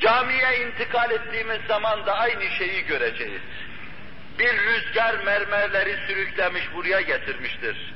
[0.00, 3.42] Camiye intikal ettiğimiz zaman da aynı şeyi göreceğiz.
[4.38, 7.94] Bir rüzgar mermerleri sürüklemiş buraya getirmiştir.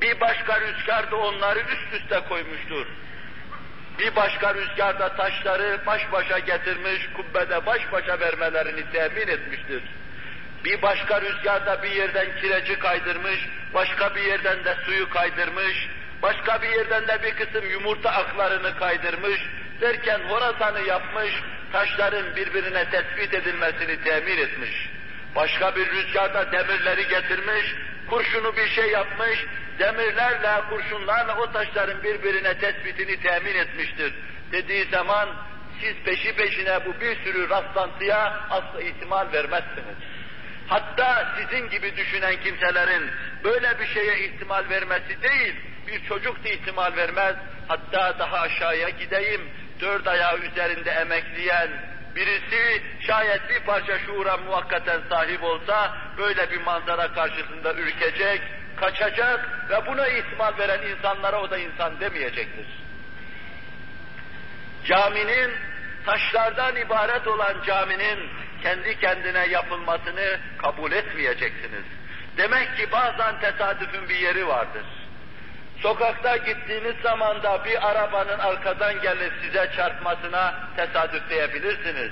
[0.00, 2.86] Bir başka rüzgar da onları üst üste koymuştur.
[4.00, 9.82] Bir başka rüzgar da taşları baş başa getirmiş, kubbede baş başa vermelerini temin etmiştir.
[10.64, 15.88] Bir başka rüzgar da bir yerden kireci kaydırmış, başka bir yerden de suyu kaydırmış,
[16.22, 19.40] başka bir yerden de bir kısım yumurta aklarını kaydırmış,
[19.80, 21.30] derken Horasan'ı yapmış,
[21.72, 24.90] taşların birbirine tespit edilmesini temin etmiş.
[25.36, 27.74] Başka bir rüzgarda demirleri getirmiş,
[28.10, 29.46] kurşunu bir şey yapmış,
[29.78, 34.14] demirlerle, kurşunlarla o taşların birbirine tespitini temin etmiştir.
[34.52, 35.28] Dediği zaman
[35.80, 39.96] siz peşi peşine bu bir sürü rastlantıya asla ihtimal vermezsiniz.
[40.68, 43.10] Hatta sizin gibi düşünen kimselerin
[43.44, 45.54] böyle bir şeye ihtimal vermesi değil,
[45.86, 47.36] bir çocuk da ihtimal vermez.
[47.68, 49.40] Hatta daha aşağıya gideyim,
[49.80, 57.12] dört ayağı üzerinde emekleyen birisi şayet bir parça şuura muvakkaten sahip olsa böyle bir manzara
[57.12, 58.42] karşısında ürkecek,
[58.76, 62.66] kaçacak ve buna ihtimal veren insanlara o da insan demeyecektir.
[64.84, 65.50] Caminin
[66.06, 68.30] taşlardan ibaret olan caminin
[68.62, 71.84] kendi kendine yapılmasını kabul etmeyeceksiniz.
[72.36, 74.84] Demek ki bazen tesadüfün bir yeri vardır.
[75.82, 82.10] Sokakta gittiğiniz zaman da bir arabanın arkadan gelip size çarpmasına tesadüf diyebilirsiniz.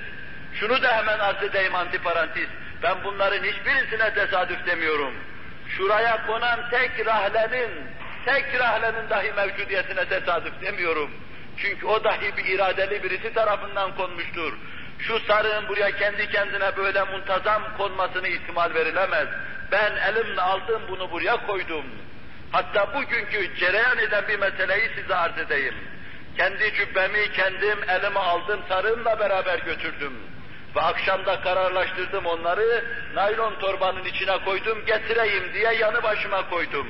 [0.54, 2.48] Şunu da hemen arz edeyim antiparantez.
[2.82, 5.14] Ben bunların hiçbirisine tesadüf demiyorum.
[5.68, 7.70] Şuraya konan tek rahlenin,
[8.24, 11.10] tek rahlenin dahi mevcudiyetine tesadüf demiyorum.
[11.56, 14.52] Çünkü o dahi bir iradeli birisi tarafından konmuştur.
[14.98, 19.28] Şu sarığın buraya kendi kendine böyle muntazam konmasını ihtimal verilemez.
[19.72, 21.84] Ben elimle aldım bunu buraya koydum.
[22.52, 25.74] Hatta bugünkü cereyan eden bir meseleyi size arz edeyim.
[26.36, 30.12] Kendi cübbemi kendim elime aldım, sarığımla beraber götürdüm.
[30.76, 32.84] Ve akşamda kararlaştırdım onları,
[33.14, 36.86] naylon torbanın içine koydum, getireyim diye yanı başıma koydum.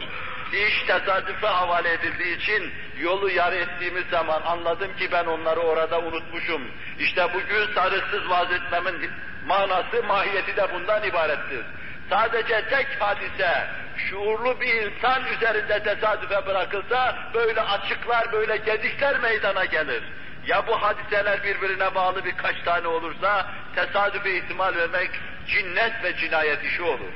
[0.53, 6.62] İş tesadüfe havale edildiği için yolu yarı ettiğimiz zaman anladım ki ben onları orada unutmuşum.
[6.99, 9.11] İşte bugün sarıksız vaaz etmemin
[9.47, 11.64] manası, mahiyeti de bundan ibarettir.
[12.11, 20.02] Sadece tek hadise, şuurlu bir insan üzerinde tesadüfe bırakılsa, böyle açıklar, böyle gedikler meydana gelir.
[20.46, 25.11] Ya bu hadiseler birbirine bağlı birkaç tane olursa, tesadüfe ihtimal vermek
[25.46, 27.12] cinnet ve cinayet işi olur.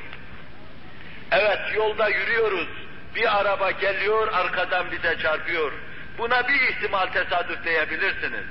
[1.33, 2.69] Evet, yolda yürüyoruz.
[3.15, 5.73] Bir araba geliyor, arkadan bize çarpıyor.
[6.19, 8.45] Buna bir ihtimal tesadüf diyebilirsiniz.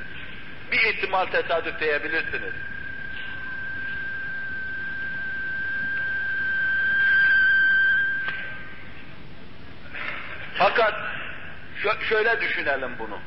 [0.71, 2.53] Bir ihtimal tesadüf diyebilirsiniz.
[10.55, 10.93] Fakat
[12.09, 13.19] şöyle düşünelim bunu.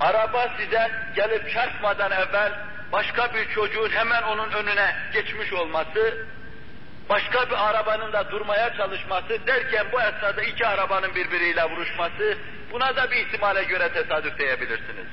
[0.00, 2.52] Araba size gelip çarpmadan evvel
[2.92, 6.26] başka bir çocuğun hemen onun önüne geçmiş olması,
[7.08, 12.38] başka bir arabanın da durmaya çalışması derken bu esnada iki arabanın birbiriyle vuruşması,
[12.72, 15.06] buna da bir ihtimale göre tesadüf diyebilirsiniz.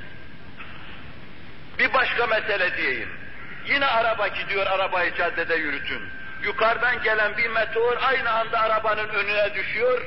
[1.79, 3.09] Bir başka mesele diyeyim.
[3.65, 6.01] Yine araba gidiyor, arabayı caddede yürütün.
[6.43, 10.01] Yukarıdan gelen bir meteor aynı anda arabanın önüne düşüyor,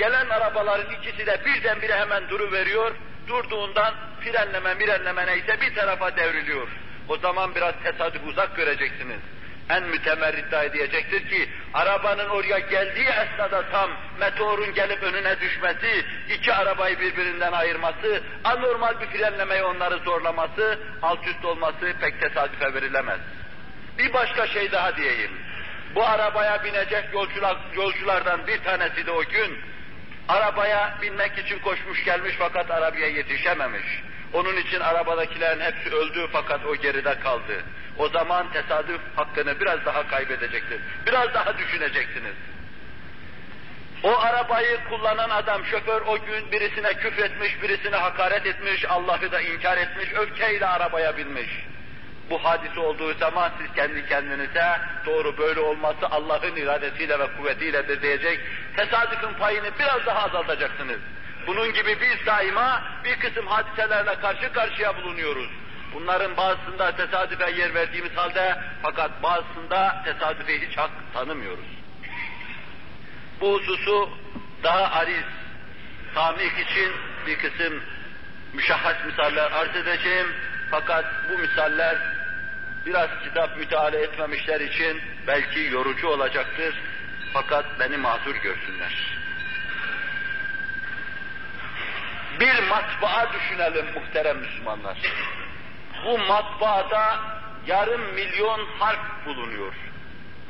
[0.00, 2.92] Gelen arabaların ikisi de birdenbire hemen duru veriyor.
[3.28, 6.68] Durduğundan frenleme mirenleme neyse bir tarafa devriliyor.
[7.08, 9.20] O zaman biraz tesadüf uzak göreceksiniz.
[9.68, 16.52] En mütemerrit iddia diyecektir ki arabanın oraya geldiği esnada tam meteorun gelip önüne düşmesi, iki
[16.52, 23.20] arabayı birbirinden ayırması, anormal bir frenlemeye onları zorlaması, alt üst olması pek tesadüfe verilemez.
[23.98, 25.30] Bir başka şey daha diyeyim.
[25.94, 29.60] Bu arabaya binecek yolcular, yolculardan bir tanesi de o gün
[30.30, 34.02] Arabaya binmek için koşmuş gelmiş fakat arabaya yetişememiş.
[34.32, 37.64] Onun için arabadakilerin hepsi öldü fakat o geride kaldı.
[37.98, 40.80] O zaman tesadüf hakkını biraz daha kaybedecektir.
[41.06, 42.34] Biraz daha düşüneceksiniz.
[44.02, 49.78] O arabayı kullanan adam, şoför o gün birisine küfretmiş, birisine hakaret etmiş, Allah'ı da inkar
[49.78, 51.50] etmiş, öfkeyle arabaya binmiş
[52.30, 58.40] bu hadise olduğu zaman siz kendi kendinize doğru böyle olması Allah'ın iradesiyle ve kuvvetiyle diyecek,
[58.76, 60.98] tesadüfün payını biraz daha azaltacaksınız.
[61.46, 65.48] Bunun gibi biz daima bir kısım hadiselerle karşı karşıya bulunuyoruz.
[65.94, 71.64] Bunların bazısında tesadüfe yer verdiğimiz halde fakat bazısında tesadüfe hiç hak tanımıyoruz.
[73.40, 74.10] Bu hususu
[74.62, 75.24] daha ariz,
[76.14, 76.92] tamik için
[77.26, 77.82] bir kısım
[78.52, 80.26] müşahhas misaller arz edeceğim.
[80.70, 81.96] Fakat bu misaller
[82.86, 86.74] biraz kitap müteala etmemişler için belki yorucu olacaktır.
[87.32, 89.20] Fakat beni mazur görsünler.
[92.40, 94.98] Bir matbaa düşünelim muhterem Müslümanlar.
[96.04, 97.18] Bu matbaada
[97.66, 99.72] yarım milyon harf bulunuyor.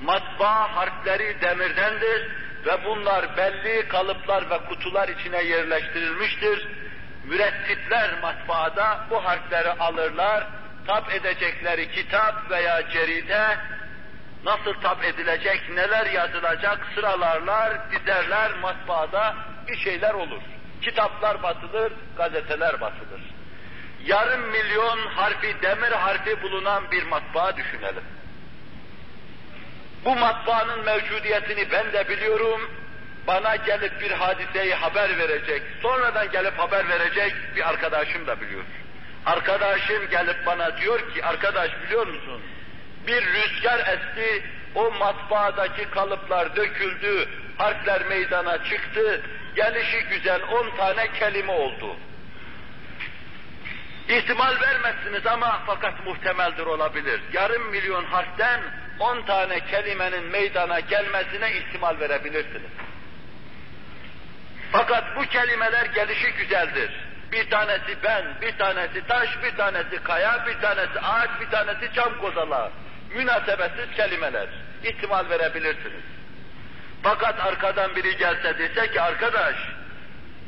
[0.02, 2.30] Matbaa harfleri demirdendir
[2.66, 6.68] ve bunlar belli kalıplar ve kutular içine yerleştirilmiştir.
[7.24, 10.46] Mürettipler matbaada bu harfleri alırlar,
[10.90, 13.56] tap edecekleri kitap veya ceride
[14.44, 19.36] nasıl tap edilecek, neler yazılacak sıralarlar, dizerler matbaada
[19.68, 20.42] bir şeyler olur.
[20.82, 23.20] Kitaplar basılır, gazeteler basılır.
[24.06, 28.04] Yarım milyon harfi, demir harfi bulunan bir matbaa düşünelim.
[30.04, 32.70] Bu matbaanın mevcudiyetini ben de biliyorum.
[33.26, 38.64] Bana gelip bir hadiseyi haber verecek, sonradan gelip haber verecek bir arkadaşım da biliyor.
[39.26, 42.42] Arkadaşım gelip bana diyor ki, arkadaş biliyor musun?
[43.06, 44.42] Bir rüzgar esti,
[44.74, 49.22] o matbaadaki kalıplar döküldü, harfler meydana çıktı,
[49.56, 51.96] gelişi güzel on tane kelime oldu.
[54.08, 57.20] İhtimal vermezsiniz ama fakat muhtemeldir olabilir.
[57.32, 58.60] Yarım milyon harften
[58.98, 62.70] on tane kelimenin meydana gelmesine ihtimal verebilirsiniz.
[64.72, 67.09] Fakat bu kelimeler gelişi güzeldir.
[67.32, 72.18] Bir tanesi ben, bir tanesi taş, bir tanesi kaya, bir tanesi ağaç, bir tanesi çam
[72.20, 72.70] kozala.
[73.14, 74.48] Münasebetsiz kelimeler.
[74.84, 76.04] İhtimal verebilirsiniz.
[77.02, 79.56] Fakat arkadan biri gelse dese ki arkadaş,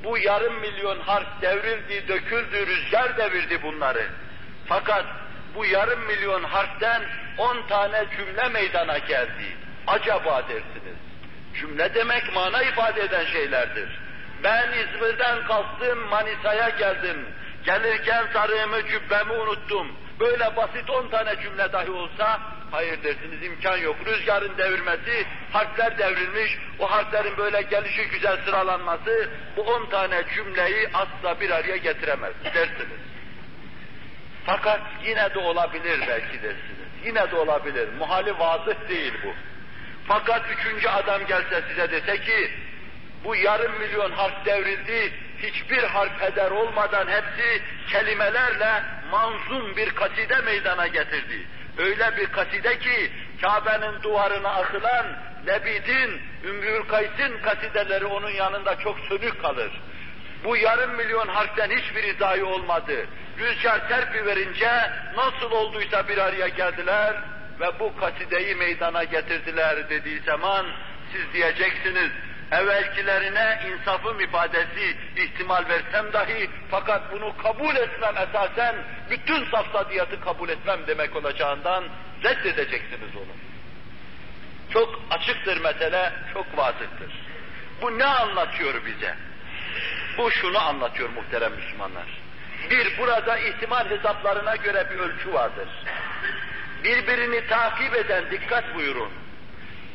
[0.05, 4.07] Bu yarım milyon harf devrildi, döküldü, rüzgar devirdi bunları.
[4.67, 5.05] Fakat
[5.55, 7.03] bu yarım milyon harften
[7.39, 9.57] on tane cümle meydana geldi.
[9.87, 10.99] Acaba dersiniz.
[11.61, 14.02] Cümle demek mana ifade eden şeylerdir.
[14.45, 17.27] Ben İzmir'den kalktım, Manisa'ya geldim.
[17.65, 19.97] Gelirken sarığımı, cübbemi unuttum.
[20.21, 22.41] Böyle basit on tane cümle dahi olsa,
[22.71, 23.97] hayır dersiniz imkan yok.
[24.07, 31.41] Rüzgarın devirmesi, harfler devrilmiş, o harflerin böyle gelişi güzel sıralanması, bu on tane cümleyi asla
[31.41, 33.01] bir araya getiremez dersiniz.
[34.47, 36.89] Fakat yine de olabilir belki dersiniz.
[37.05, 37.89] Yine de olabilir.
[37.99, 39.35] Muhali vazıh değil bu.
[40.09, 42.51] Fakat üçüncü adam gelse size dese ki,
[43.25, 50.87] bu yarım milyon harf devrildi, hiçbir harf heder olmadan hepsi kelimelerle manzum bir kaside meydana
[50.87, 51.47] getirdi.
[51.79, 53.13] Öyle bir kaside ki
[53.43, 55.07] Kabe'nin duvarına asılan
[55.47, 59.81] Lebid'in, Ümmül Kays'in kasideleri onun yanında çok sönük kalır.
[60.45, 63.07] Bu yarım milyon harften hiçbir izahı olmadı.
[63.39, 67.15] Rüzgar terpi verince nasıl olduysa bir araya geldiler
[67.61, 70.67] ve bu kasideyi meydana getirdiler dediği zaman
[71.13, 72.11] siz diyeceksiniz
[72.53, 78.77] evvelkilerine insafım ifadesi ihtimal versem dahi fakat bunu kabul etmem esasen
[79.11, 81.85] bütün safsadiyatı kabul etmem demek olacağından
[82.25, 83.33] reddedeceksiniz onu.
[84.73, 87.13] Çok açıktır mesele, çok vazıktır.
[87.83, 89.15] Bu ne anlatıyor bize?
[90.19, 92.07] Bu şunu anlatıyor muhterem Müslümanlar.
[92.71, 95.69] Bir, burada ihtimal hesaplarına göre bir ölçü vardır.
[96.85, 99.13] Birbirini takip eden, dikkat buyurun.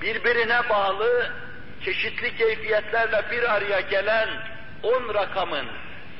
[0.02, 1.32] Birbirine bağlı
[1.86, 4.30] çeşitli keyfiyetlerle bir araya gelen
[4.84, 5.68] on rakamın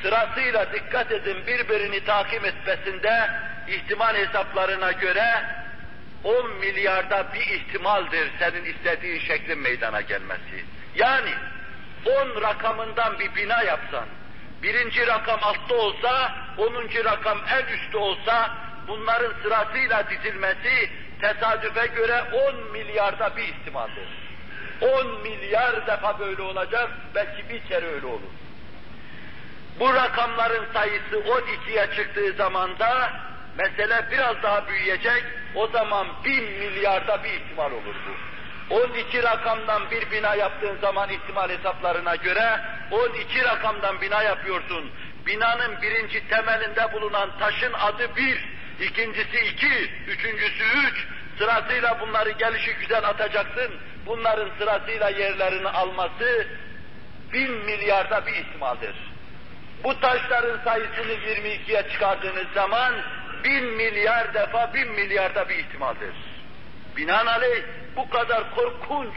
[0.02, 3.30] sırasıyla dikkat edin birbirini takip etmesinde
[3.68, 5.46] ihtimal hesaplarına göre
[6.24, 10.66] 10 milyarda bir ihtimaldir senin istediğin şeklin meydana gelmesi.
[10.96, 11.32] Yani
[12.06, 14.06] 10 rakamından bir bina yapsan,
[14.64, 18.52] birinci rakam altta olsa, onuncu rakam en üstte olsa,
[18.88, 20.90] bunların sırasıyla dizilmesi
[21.22, 24.27] tesadüfe göre 10 milyarda bir ihtimaldir.
[24.82, 28.32] 10 milyar defa böyle olacak, belki bir kere öyle olur.
[29.80, 33.12] Bu rakamların sayısı 12'ye çıktığı zamanda
[33.58, 35.24] mesele biraz daha büyüyecek,
[35.56, 38.28] o zaman bin milyarda bir ihtimal olur bu.
[38.70, 42.60] 12 rakamdan bir bina yaptığın zaman ihtimal hesaplarına göre
[42.92, 44.92] 12 rakamdan bina yapıyorsun.
[45.26, 48.46] Binanın birinci temelinde bulunan taşın adı bir,
[48.80, 51.08] ikincisi iki, üçüncüsü üç.
[51.38, 53.72] Sırasıyla bunları gelişi güzel atacaksın.
[54.08, 56.48] Bunların sırasıyla yerlerini alması
[57.34, 58.96] bin milyarda bir ihtimaldir.
[59.84, 62.94] Bu taşların sayısını 22'ye çıkardığınız zaman
[63.44, 66.14] bin milyar defa bin milyarda bir ihtimaldir.
[66.98, 67.64] Binaenaleyh
[67.96, 69.14] bu kadar korkunç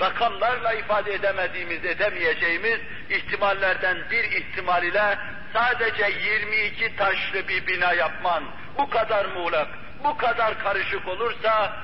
[0.00, 2.80] rakamlarla ifade edemediğimiz, edemeyeceğimiz
[3.10, 5.18] ihtimallerden bir ihtimal ile
[5.52, 8.44] sadece 22 taşlı bir bina yapman
[8.78, 9.68] bu kadar muğlak,
[10.04, 11.76] bu kadar karışık olursa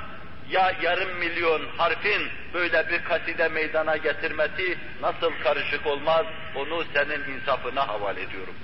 [0.50, 7.88] ya yarım milyon harfin böyle bir kaside meydana getirmesi nasıl karışık olmaz onu senin insafına
[7.88, 8.54] havale ediyorum.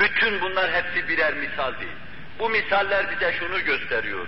[0.00, 1.92] Bütün bunlar hepsi birer misal değil.
[2.38, 4.26] Bu misaller bize şunu gösteriyor.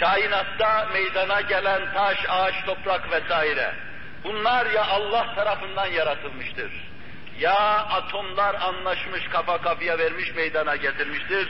[0.00, 3.74] Kainatta meydana gelen taş, ağaç, toprak vesaire.
[4.24, 6.72] Bunlar ya Allah tarafından yaratılmıştır.
[7.38, 7.56] Ya
[7.90, 11.48] atomlar anlaşmış, kafa kafaya vermiş, meydana getirmiştir.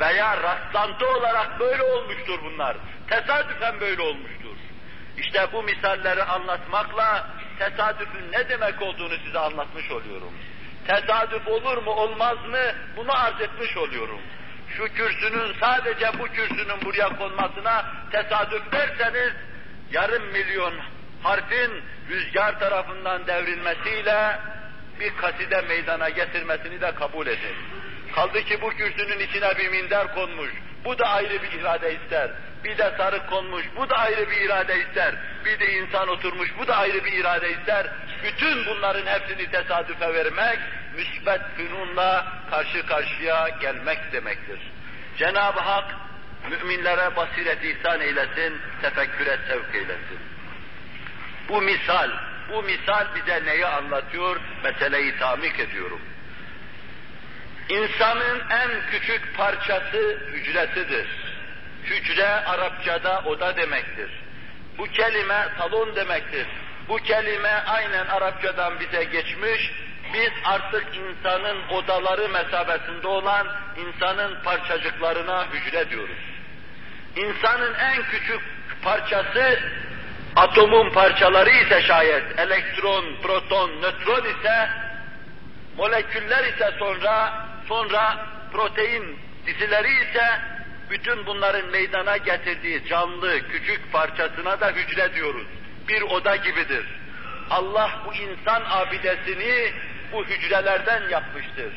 [0.00, 2.76] Veya rastlantı olarak böyle olmuştur bunlar.
[3.08, 4.56] Tesadüfen böyle olmuştur.
[5.16, 7.26] İşte bu misalleri anlatmakla
[7.58, 10.32] tesadüfün ne demek olduğunu size anlatmış oluyorum.
[10.86, 12.62] Tesadüf olur mu olmaz mı
[12.96, 14.20] bunu arz etmiş oluyorum.
[14.76, 19.32] Şu kürsünün sadece bu kürsünün buraya konmasına tesadüf derseniz
[19.92, 20.74] yarım milyon
[21.22, 24.38] harfin rüzgar tarafından devrilmesiyle
[25.00, 27.56] bir kaside meydana getirmesini de kabul edin.
[28.14, 30.50] Kaldı ki bu kürsünün içine bir minder konmuş.
[30.84, 32.30] Bu da ayrı bir irade ister.
[32.64, 33.64] Bir de sarık konmuş.
[33.76, 35.14] Bu da ayrı bir irade ister.
[35.44, 36.48] Bir de insan oturmuş.
[36.58, 37.86] Bu da ayrı bir irade ister.
[38.24, 40.58] Bütün bunların hepsini tesadüfe vermek,
[40.96, 44.58] müsbet fünunla karşı karşıya gelmek demektir.
[45.18, 45.94] Cenab-ı Hak
[46.50, 50.18] müminlere basiret ihsan eylesin, tefekküre sevk eylesin.
[51.48, 52.10] Bu misal,
[52.52, 54.40] bu misal bize neyi anlatıyor?
[54.64, 56.00] Meseleyi tamik ediyorum.
[57.72, 61.06] İnsanın en küçük parçası hücresidir.
[61.84, 64.10] Hücre Arapçada oda demektir.
[64.78, 66.46] Bu kelime salon demektir.
[66.88, 69.72] Bu kelime aynen Arapçadan bize geçmiş,
[70.12, 73.46] biz artık insanın odaları mesabesinde olan
[73.76, 76.18] insanın parçacıklarına hücre diyoruz.
[77.16, 78.40] İnsanın en küçük
[78.82, 79.60] parçası
[80.36, 84.68] atomun parçaları ise şayet elektron, proton, nötron ise
[85.76, 87.32] Moleküller ise sonra,
[87.68, 90.26] sonra protein dizileri ise
[90.90, 95.46] bütün bunların meydana getirdiği canlı küçük parçasına da hücre diyoruz.
[95.88, 96.86] Bir oda gibidir.
[97.50, 99.72] Allah bu insan abidesini
[100.12, 101.72] bu hücrelerden yapmıştır.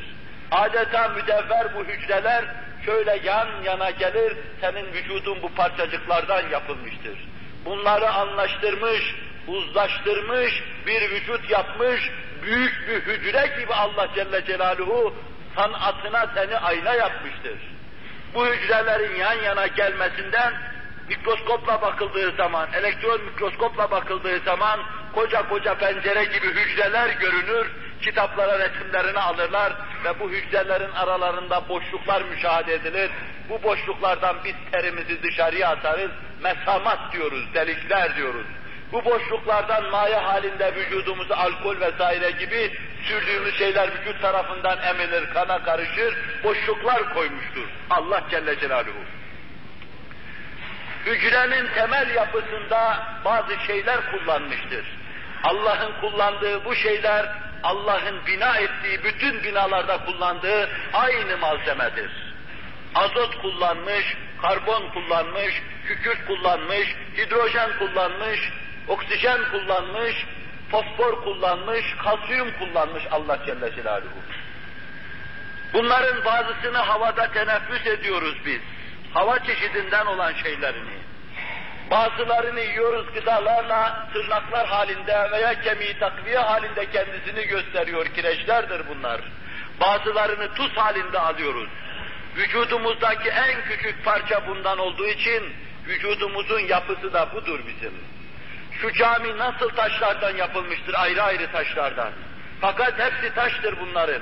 [0.52, 2.46] Adeta müdevver bu hücreler
[2.86, 7.18] şöyle yan yana gelir, senin vücudun bu parçacıklardan yapılmıştır.
[7.66, 9.16] Bunları anlaştırmış,
[9.48, 12.12] uzlaştırmış, bir vücut yapmış,
[12.44, 15.16] büyük bir hücre gibi Allah Celle Celaluhu
[15.56, 17.60] sanatına seni ayna yapmıştır.
[18.34, 20.54] Bu hücrelerin yan yana gelmesinden
[21.10, 24.80] mikroskopla bakıldığı zaman, elektron mikroskopla bakıldığı zaman
[25.14, 32.74] koca koca pencere gibi hücreler görünür, kitaplara resimlerini alırlar ve bu hücrelerin aralarında boşluklar müşahede
[32.74, 33.12] edilir.
[33.50, 36.12] Bu boşluklardan biz terimizi dışarıya atarız,
[36.44, 38.46] mesamat diyoruz, delikler diyoruz.
[38.92, 42.72] Bu boşluklardan maya halinde vücudumuzu alkol vesaire gibi
[43.04, 49.04] sürdüğümüz şeyler vücut tarafından emilir, kana karışır, boşluklar koymuştur Allah Celle Celaluhu.
[51.06, 54.86] Hücrenin temel yapısında bazı şeyler kullanmıştır.
[55.44, 57.26] Allah'ın kullandığı bu şeyler,
[57.64, 62.12] Allah'ın bina ettiği bütün binalarda kullandığı aynı malzemedir.
[62.96, 68.40] Azot kullanmış, karbon kullanmış, kükürt kullanmış, hidrojen kullanmış,
[68.88, 70.26] oksijen kullanmış,
[70.72, 74.20] fosfor kullanmış, kalsiyum kullanmış Allah Celle Celaluhu.
[75.74, 78.62] Bunların bazısını havada teneffüs ediyoruz biz.
[79.14, 80.98] Hava çeşidinden olan şeylerini.
[81.92, 89.22] Bazılarını yiyoruz gıdalarla, tırnaklar halinde veya kemiği takviye halinde kendisini gösteriyor, kireçlerdir bunlar.
[89.82, 91.70] Bazılarını tuz halinde alıyoruz.
[92.36, 95.44] Vücudumuzdaki en küçük parça bundan olduğu için,
[95.88, 97.94] vücudumuzun yapısı da budur bizim.
[98.86, 102.12] Şu cami nasıl taşlardan yapılmıştır, ayrı ayrı taşlardan.
[102.62, 104.22] Fakat hepsi taştır bunların.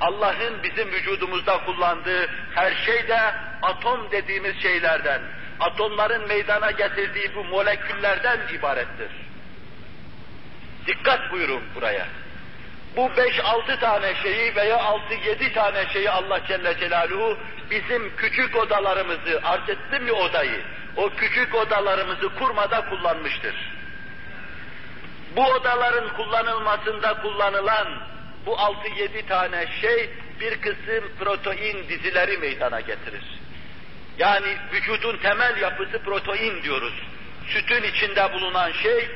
[0.00, 3.18] Allah'ın bizim vücudumuzda kullandığı her şey de
[3.62, 5.22] atom dediğimiz şeylerden,
[5.60, 9.10] atomların meydana getirdiği bu moleküllerden ibarettir.
[10.86, 12.06] Dikkat buyurun buraya.
[12.96, 17.38] Bu beş altı tane şeyi veya altı yedi tane şeyi Allah Celle Celaluhu
[17.70, 20.60] bizim küçük odalarımızı, arz ettim ya odayı,
[20.96, 23.73] o küçük odalarımızı kurmada kullanmıştır.
[25.36, 27.88] Bu odaların kullanılmasında kullanılan
[28.46, 30.10] bu altı yedi tane şey
[30.40, 33.24] bir kısım protein dizileri meydana getirir.
[34.18, 36.94] Yani vücudun temel yapısı protein diyoruz.
[37.46, 39.08] Sütün içinde bulunan şey,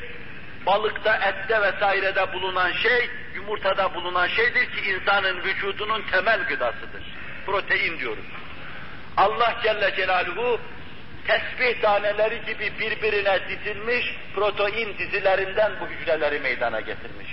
[0.66, 7.02] balıkta, ette vesairede bulunan şey, yumurtada bulunan şeydir ki insanın vücudunun temel gıdasıdır.
[7.46, 8.24] Protein diyoruz.
[9.16, 10.60] Allah Celle Celaluhu
[11.28, 17.28] tesbih taneleri gibi birbirine dizilmiş protein dizilerinden bu hücreleri meydana getirmiş.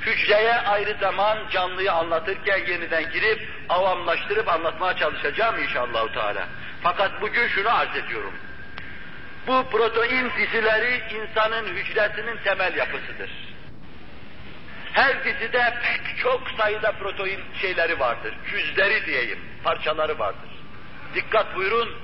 [0.00, 6.48] Hücreye ayrı zaman canlıyı anlatırken yeniden girip avamlaştırıp anlatmaya çalışacağım inşallah Teala.
[6.82, 8.34] Fakat bugün şunu arz ediyorum.
[9.46, 13.30] Bu protein dizileri insanın hücresinin temel yapısıdır.
[14.92, 18.34] Her dizide pek çok sayıda protein şeyleri vardır.
[18.50, 20.50] Cüzleri diyeyim, parçaları vardır.
[21.14, 22.03] Dikkat buyurun,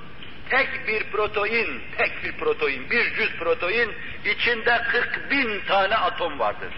[0.51, 3.91] tek bir protein, tek bir protein, bir cüz protein
[4.25, 6.73] içinde 40 bin tane atom vardır.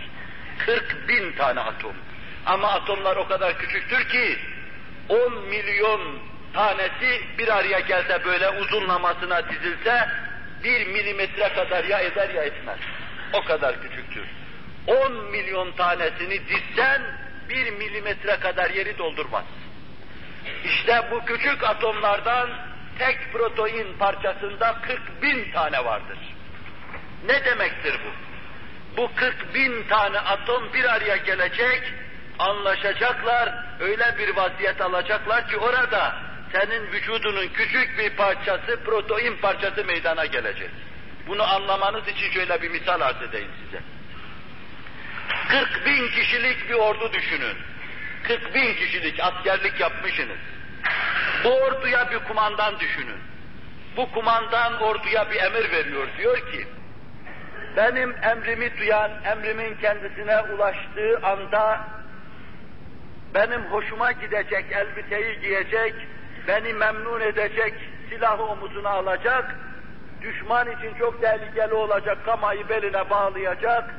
[0.65, 1.93] 40 bin tane atom.
[2.45, 4.37] Ama atomlar o kadar küçüktür ki
[5.09, 6.19] 10 milyon
[6.53, 10.09] tanesi bir araya gelse böyle uzunlamasına dizilse
[10.63, 12.79] bir milimetre kadar ya eder ya etmez.
[13.33, 14.23] O kadar küçüktür.
[14.87, 17.01] 10 milyon tanesini dizsen
[17.49, 19.43] bir milimetre kadar yeri doldurmaz.
[20.65, 22.49] İşte bu küçük atomlardan
[23.05, 26.17] tek protein parçasında 40 bin tane vardır.
[27.25, 28.11] Ne demektir bu?
[28.97, 31.93] Bu 40 bin tane atom bir araya gelecek,
[32.39, 36.15] anlaşacaklar, öyle bir vaziyet alacaklar ki orada
[36.51, 40.69] senin vücudunun küçük bir parçası, protein parçası meydana gelecek.
[41.27, 43.81] Bunu anlamanız için şöyle bir misal arz edeyim size.
[45.49, 47.57] 40 bin kişilik bir ordu düşünün.
[48.23, 50.52] 40 bin kişilik askerlik yapmışsınız.
[51.43, 53.19] Bu orduya bir kumandan düşünün.
[53.97, 56.07] Bu kumandan orduya bir emir veriyor.
[56.17, 56.67] Diyor ki,
[57.77, 61.79] benim emrimi duyan, emrimin kendisine ulaştığı anda
[63.33, 65.93] benim hoşuma gidecek elbiteyi giyecek,
[66.47, 67.73] beni memnun edecek
[68.09, 69.55] silahı omuzuna alacak,
[70.21, 73.95] düşman için çok tehlikeli olacak kamayı beline bağlayacak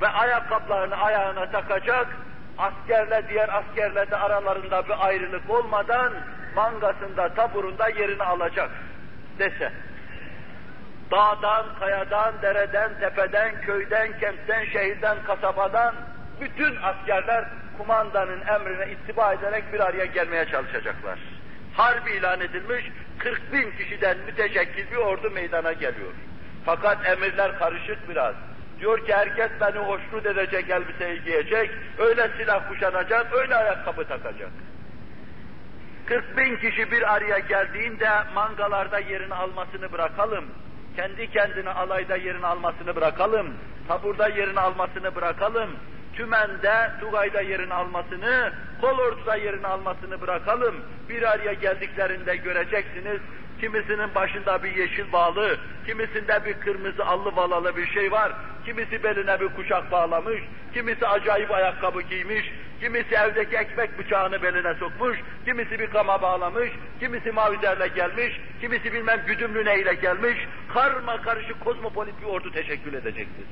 [0.00, 2.06] ve ayakkabılarını ayağına takacak,
[2.58, 6.12] askerle diğer askerle de aralarında bir ayrılık olmadan
[6.56, 8.70] mangasında, taburunda yerini alacak
[9.38, 9.72] dese.
[11.10, 15.94] Dağdan, kayadan, dereden, tepeden, köyden, kentten, şehirden, kasabadan
[16.40, 17.44] bütün askerler
[17.78, 21.18] kumandanın emrine ittiba ederek bir araya gelmeye çalışacaklar.
[21.74, 22.84] Harbi ilan edilmiş,
[23.18, 26.12] 40 bin kişiden müteşekkil bir ordu meydana geliyor.
[26.64, 28.34] Fakat emirler karışık biraz.
[28.80, 34.50] Diyor ki herkes beni hoşnut edecek elbiseyi giyecek, öyle silah kuşanacak, öyle ayakkabı takacak.
[36.12, 40.44] 40 bin kişi bir araya geldiğinde mangalarda yerini almasını bırakalım.
[40.96, 43.46] Kendi kendine alayda yerini almasını bırakalım.
[43.88, 45.70] Taburda yerini almasını bırakalım.
[46.14, 50.74] Tümen'de, Tugay'da yerini almasını, Kolordu'da yerini almasını bırakalım.
[51.08, 53.20] Bir araya geldiklerinde göreceksiniz,
[53.60, 55.56] kimisinin başında bir yeşil bağlı,
[55.86, 58.32] kimisinde bir kırmızı allı valalı bir şey var,
[58.64, 60.42] kimisi beline bir kuşak bağlamış,
[60.74, 62.52] kimisi acayip ayakkabı giymiş,
[62.82, 66.70] kimisi evdeki ekmek bıçağını beline sokmuş, kimisi bir kama bağlamış,
[67.00, 70.38] kimisi mavizerle gelmiş, kimisi bilmem güdümlü neyle gelmiş,
[70.74, 73.46] karma karışık kozmopolit bir ordu teşekkül edecektir.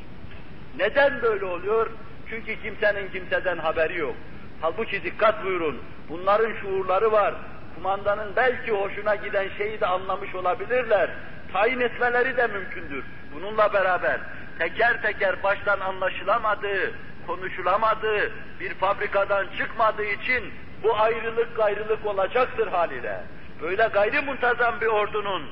[0.78, 1.90] Neden böyle oluyor?
[2.30, 4.14] Çünkü kimsenin kimseden haberi yok.
[4.60, 5.78] Halbuki dikkat buyurun,
[6.08, 7.34] bunların şuurları var.
[7.74, 11.10] Kumandanın belki hoşuna giden şeyi de anlamış olabilirler.
[11.52, 13.04] Tayin etmeleri de mümkündür.
[13.34, 14.20] Bununla beraber
[14.58, 16.92] teker teker baştan anlaşılamadığı,
[17.30, 20.44] konuşulamadığı, bir fabrikadan çıkmadığı için
[20.82, 23.20] bu ayrılık gayrılık olacaktır haliyle.
[23.62, 25.42] Böyle gayri muntazam bir ordunun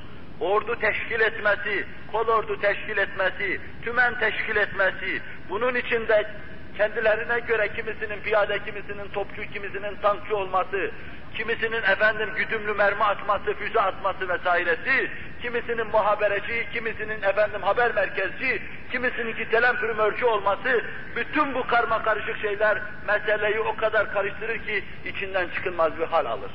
[0.41, 6.31] ordu teşkil etmesi, kol ordu teşkil etmesi, tümen teşkil etmesi, bunun içinde
[6.76, 10.91] kendilerine göre kimisinin piyade, kimisinin topçu, kimisinin tankçı olması,
[11.35, 15.11] kimisinin efendim güdümlü mermi atması, füze atması vesairesi,
[15.43, 18.62] kimisinin muhabereci, kimisinin efendim haber merkezci,
[18.93, 20.84] kimisinin ki telemprimörcü olması,
[21.16, 26.51] bütün bu karma karışık şeyler meseleyi o kadar karıştırır ki içinden çıkılmaz bir hal alır.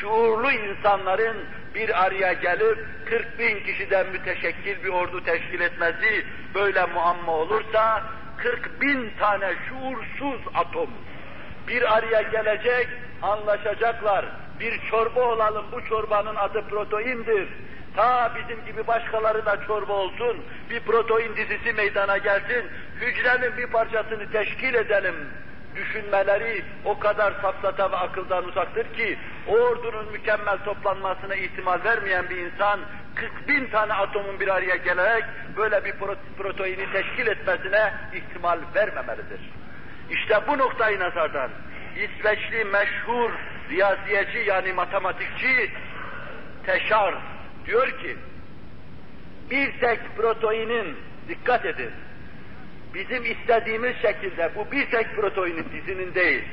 [0.00, 1.36] Şuurlu insanların
[1.74, 6.24] bir araya gelip 40 bin kişiden müteşekkil bir ordu teşkil etmesi
[6.54, 8.02] böyle muamma olursa
[8.36, 10.90] 40 bin tane şuursuz atom
[11.70, 12.88] bir araya gelecek,
[13.22, 14.24] anlaşacaklar.
[14.60, 17.48] Bir çorba olalım, bu çorbanın adı proteindir.
[18.00, 20.36] Ta bizim gibi başkaları da çorba olsun,
[20.70, 22.64] bir protein dizisi meydana gelsin,
[23.00, 25.14] hücrenin bir parçasını teşkil edelim.
[25.76, 32.36] Düşünmeleri o kadar safsata ve akıldan uzaktır ki, o ordunun mükemmel toplanmasına ihtimal vermeyen bir
[32.36, 32.80] insan,
[33.14, 35.24] 40 bin tane atomun bir araya gelerek
[35.56, 35.94] böyle bir
[36.38, 39.40] proteini teşkil etmesine ihtimal vermemelidir.
[40.10, 41.50] İşte bu noktayı nazardan
[41.96, 43.30] İsveçli meşhur
[43.70, 45.70] riyaziyeci yani matematikçi
[46.66, 47.14] Teşar
[47.66, 48.16] diyor ki
[49.50, 50.96] bir tek proteinin
[51.28, 51.90] dikkat edin
[52.94, 56.44] bizim istediğimiz şekilde bu bir tek proteinin dizinin değil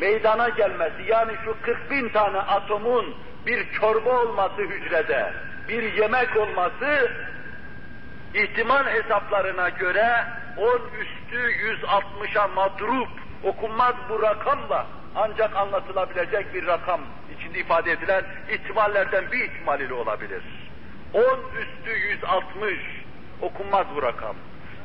[0.00, 3.14] meydana gelmesi yani şu 40 bin tane atomun
[3.46, 5.32] bir çorba olması hücrede
[5.68, 7.12] bir yemek olması
[8.34, 10.24] ihtimal hesaplarına göre
[10.56, 13.08] 10 üstü 160'a madrup
[13.44, 14.86] okunmaz bu rakamla
[15.18, 17.00] ancak anlatılabilecek bir rakam
[17.38, 20.42] içinde ifade edilen ihtimallerden bir ihtimal ile olabilir.
[21.12, 21.20] 10
[21.60, 22.78] üstü 160
[23.40, 24.36] okunmaz bu rakam.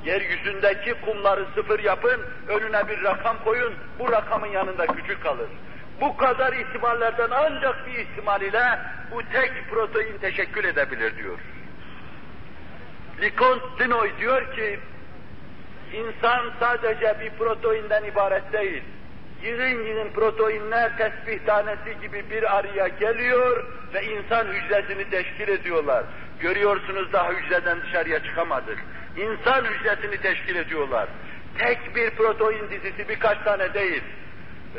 [0.06, 5.50] Yeryüzündeki kumları sıfır yapın, önüne bir rakam koyun, bu rakamın yanında küçük kalır.
[6.02, 8.80] Bu kadar ihtimallerden ancak bir ihtimal ile
[9.12, 11.40] bu tek protein teşekkül edebilir diyor.
[13.22, 14.80] Leconte diyor ki,
[15.94, 18.84] insan sadece bir proteinden ibaret değil.
[19.44, 26.04] Yığın yığın proteinler tesbih tanesi gibi bir araya geliyor ve insan hücresini teşkil ediyorlar.
[26.40, 28.78] Görüyorsunuz daha hücreden dışarıya çıkamadık.
[29.18, 31.08] İnsan hücresini teşkil ediyorlar.
[31.58, 34.04] Tek bir protein dizisi birkaç tane değil.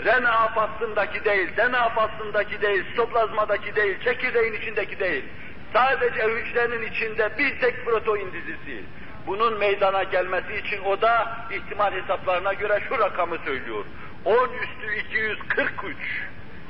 [0.05, 5.25] RNA faslındaki değil, DNA faslındaki değil, sitoplazmadaki değil, çekirdeğin içindeki değil.
[5.73, 8.85] Sadece hücrenin içinde bir tek protein dizisi.
[9.27, 13.85] Bunun meydana gelmesi için o da ihtimal hesaplarına göre şu rakamı söylüyor.
[14.25, 15.97] 10 üstü 243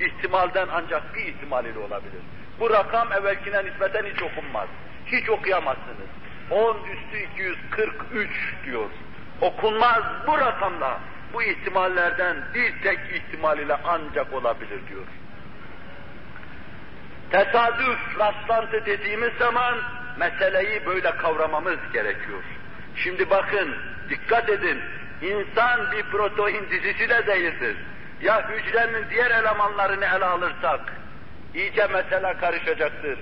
[0.00, 2.22] ihtimalden ancak bir ihtimal ile olabilir.
[2.60, 4.68] Bu rakam evvelkine nispeten hiç okunmaz.
[5.06, 6.08] Hiç okuyamazsınız.
[6.50, 8.30] 10 üstü 243
[8.64, 8.90] diyor.
[9.40, 11.00] Okunmaz bu rakamla.
[11.32, 15.06] Bu ihtimallerden bir tek ihtimal ile ancak olabilir diyor.
[17.30, 19.74] Tesadüf, rastlantı dediğimiz zaman
[20.18, 22.42] meseleyi böyle kavramamız gerekiyor.
[22.96, 23.74] Şimdi bakın,
[24.10, 24.80] dikkat edin,
[25.24, 27.76] insan bir protein dizisi de değildir.
[28.22, 30.80] Ya hücrenin diğer elemanlarını ele alırsak,
[31.54, 33.18] iyice mesele karışacaktır.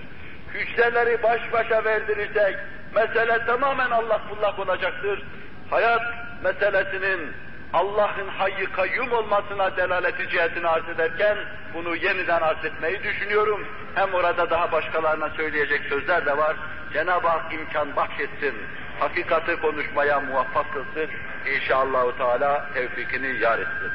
[0.55, 2.57] Hücreleri baş başa verdirirsek,
[2.95, 5.23] mesele tamamen Allah bullak olacaktır.
[5.71, 6.03] Hayat
[6.45, 7.33] meselesinin
[7.73, 11.37] Allah'ın hayy kayyum olmasına delaleti cihetini arz ederken
[11.75, 13.67] bunu yeniden arz etmeyi düşünüyorum.
[13.95, 16.57] Hem orada daha başkalarına söyleyecek sözler de var.
[16.93, 18.55] Cenab-ı Hak imkan bahşetsin.
[19.01, 21.11] Hakikati konuşmaya muvaffak kılsın.
[21.47, 23.93] İnşallah Teala tevfikini yar etsin.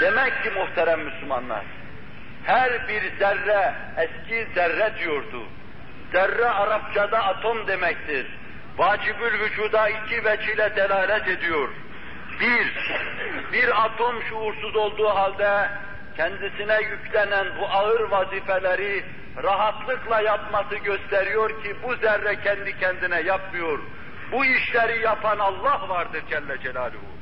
[0.00, 1.64] Demek ki muhterem Müslümanlar,
[2.44, 5.42] her bir zerre, eski zerre diyordu.
[6.12, 8.26] Zerre Arapçada atom demektir.
[8.78, 11.68] Vacibül vücuda iki veçile delalet ediyor.
[12.40, 12.72] Bir,
[13.52, 15.68] bir atom şuursuz olduğu halde
[16.16, 19.04] kendisine yüklenen bu ağır vazifeleri
[19.42, 23.78] rahatlıkla yapması gösteriyor ki bu zerre kendi kendine yapmıyor.
[24.34, 27.14] Bu işleri yapan Allah vardır Celle Celaluhu.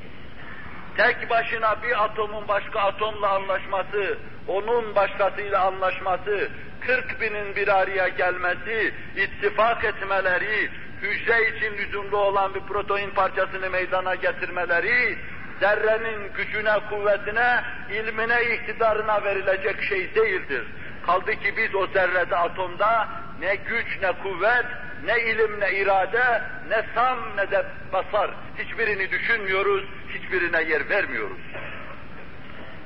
[0.96, 6.50] Tek başına bir atomun başka atomla anlaşması, onun başkasıyla anlaşması,
[6.80, 10.70] 40 binin bir araya gelmesi, ittifak etmeleri,
[11.02, 15.18] hücre için lüzumlu olan bir protein parçasını meydana getirmeleri,
[15.60, 17.60] zerrenin gücüne, kuvvetine,
[17.90, 20.66] ilmine, iktidarına verilecek şey değildir.
[21.06, 23.08] Kaldı ki biz o zerrede, atomda
[23.42, 24.66] ne güç, ne kuvvet,
[25.04, 28.30] ne ilim, ne irade, ne sam, ne de basar.
[28.58, 31.40] Hiçbirini düşünmüyoruz, hiçbirine yer vermiyoruz.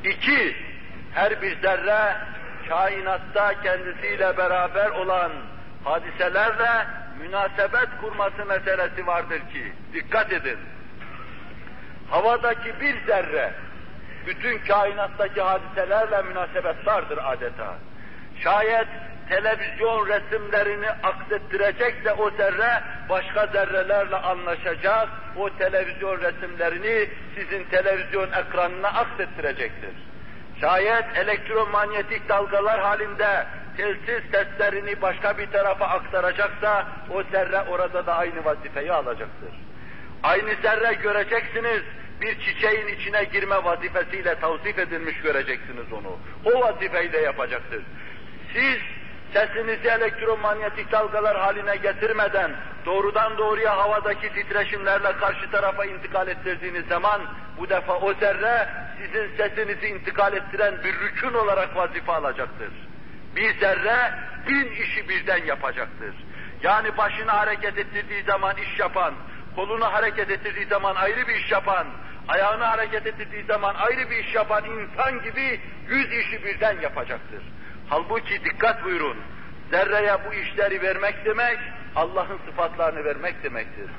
[0.04, 0.57] İki,
[1.14, 2.16] her bir zerre
[2.68, 5.32] kainatta kendisiyle beraber olan
[5.84, 6.86] hadiselerle
[7.20, 10.59] münasebet kurması meselesi vardır ki, dikkat edin.
[12.11, 13.52] Havadaki bir zerre,
[14.26, 17.74] bütün kainattaki hadiselerle münasebettardır adeta.
[18.42, 18.88] Şayet
[19.28, 29.94] televizyon resimlerini aksettirecekse o zerre başka zerrelerle anlaşacak, o televizyon resimlerini sizin televizyon ekranına aksettirecektir.
[30.60, 33.46] Şayet elektromanyetik dalgalar halinde
[33.76, 39.50] telsiz seslerini başka bir tarafa aktaracaksa o zerre orada da aynı vazifeyi alacaktır.
[40.22, 41.82] Aynı zerre göreceksiniz,
[42.20, 46.18] bir çiçeğin içine girme vazifesiyle tavsif edilmiş göreceksiniz onu.
[46.44, 47.82] O vazifeyi de yapacaktır.
[48.52, 48.78] Siz
[49.32, 52.50] sesinizi elektromanyetik dalgalar haline getirmeden
[52.86, 57.20] doğrudan doğruya havadaki titreşimlerle karşı tarafa intikal ettirdiğiniz zaman
[57.58, 58.68] bu defa o zerre
[58.98, 62.70] sizin sesinizi intikal ettiren bir rükün olarak vazife alacaktır.
[63.36, 64.14] Bir zerre
[64.48, 66.14] bin işi birden yapacaktır.
[66.62, 69.14] Yani başını hareket ettirdiği zaman iş yapan,
[69.56, 71.86] kolunu hareket ettirdiği zaman ayrı bir iş yapan,
[72.28, 77.42] ayağını hareket ettirdiği zaman ayrı bir iş yapan insan gibi yüz işi birden yapacaktır.
[77.89, 79.16] Halbuki dikkat buyurun,
[79.70, 81.59] zerreye bu işleri vermek demek,
[81.97, 83.91] Allah'ın sıfatlarını vermek demektir.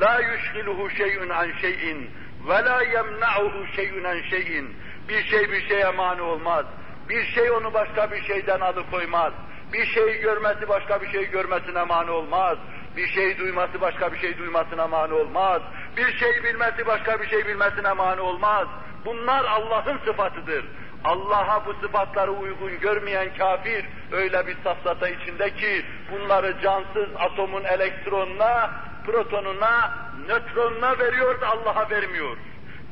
[0.00, 2.10] La yushgiluhu şey'un an şey'in
[2.48, 4.76] ve la yemna'uhu şey'un an şey'in.
[5.08, 6.66] Bir şey bir şeye mani olmaz.
[7.08, 9.32] Bir şey onu başka bir şeyden alıkoymaz.
[9.72, 12.58] Bir şeyi görmesi başka bir şey görmesine mani olmaz.
[12.96, 15.62] Bir şey duyması başka bir şey duymasına mani olmaz.
[15.96, 18.68] Bir şey bilmesi başka bir şey bilmesine mani olmaz.
[19.04, 20.64] Bunlar Allah'ın sıfatıdır.
[21.04, 28.70] Allah'a bu sıfatları uygun görmeyen kafir öyle bir safsata içinde ki bunları cansız atomun elektronuna,
[29.06, 29.92] protonuna,
[30.28, 32.36] nötronuna veriyor da Allah'a vermiyor.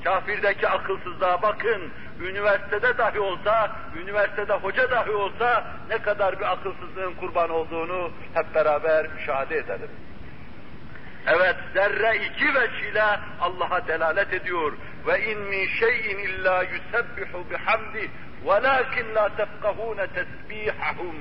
[0.05, 3.71] Kafirdeki akılsızlığa bakın, üniversitede dahi olsa,
[4.03, 9.91] üniversitede hoca dahi olsa ne kadar bir akılsızlığın kurban olduğunu hep beraber müşahede edelim.
[11.27, 14.73] Evet, zerre iki veçile Allah'a delalet ediyor.
[15.07, 18.11] Ve in min şeyin illa yusebbihu bihamdi
[18.47, 21.17] velakin la tefkahune tesbihahum.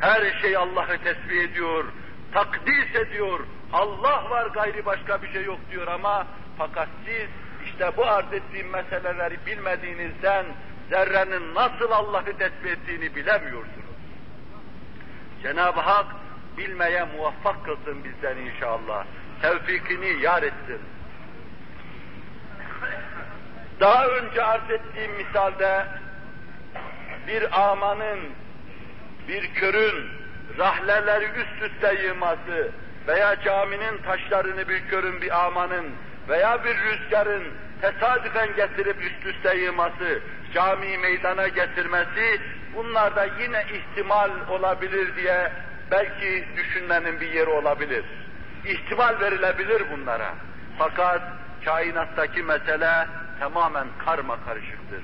[0.00, 1.84] Her şey Allah'ı tesbih ediyor,
[2.32, 3.40] takdis ediyor.
[3.72, 6.26] Allah var gayri başka bir şey yok diyor ama
[6.58, 7.28] fakat siz
[7.64, 10.46] işte bu arz ettiğim meseleleri bilmediğinizden
[10.90, 13.96] zerrenin nasıl Allah'ı tesbih ettiğini bilemiyorsunuz.
[15.42, 16.06] Cenab-ı Hak
[16.58, 19.04] bilmeye muvaffak kılsın bizden inşallah.
[19.42, 20.80] Tevfikini yar etsin.
[23.80, 25.86] Daha önce arz ettiğim misalde
[27.26, 28.20] bir amanın,
[29.28, 30.08] bir körün
[30.58, 32.70] rahleleri üst üste yığması
[33.06, 35.86] veya caminin taşlarını bir körün bir amanın
[36.28, 37.44] veya bir rüzgarın
[37.80, 40.20] tesadüfen getirip üst üste yığması,
[40.54, 42.40] camiyi meydana getirmesi,
[42.76, 45.52] bunlar da yine ihtimal olabilir diye
[45.90, 48.04] belki düşünmenin bir yeri olabilir.
[48.64, 50.34] İhtimal verilebilir bunlara.
[50.78, 51.22] Fakat
[51.64, 53.06] kainattaki mesele
[53.40, 55.02] tamamen karma karışıktır.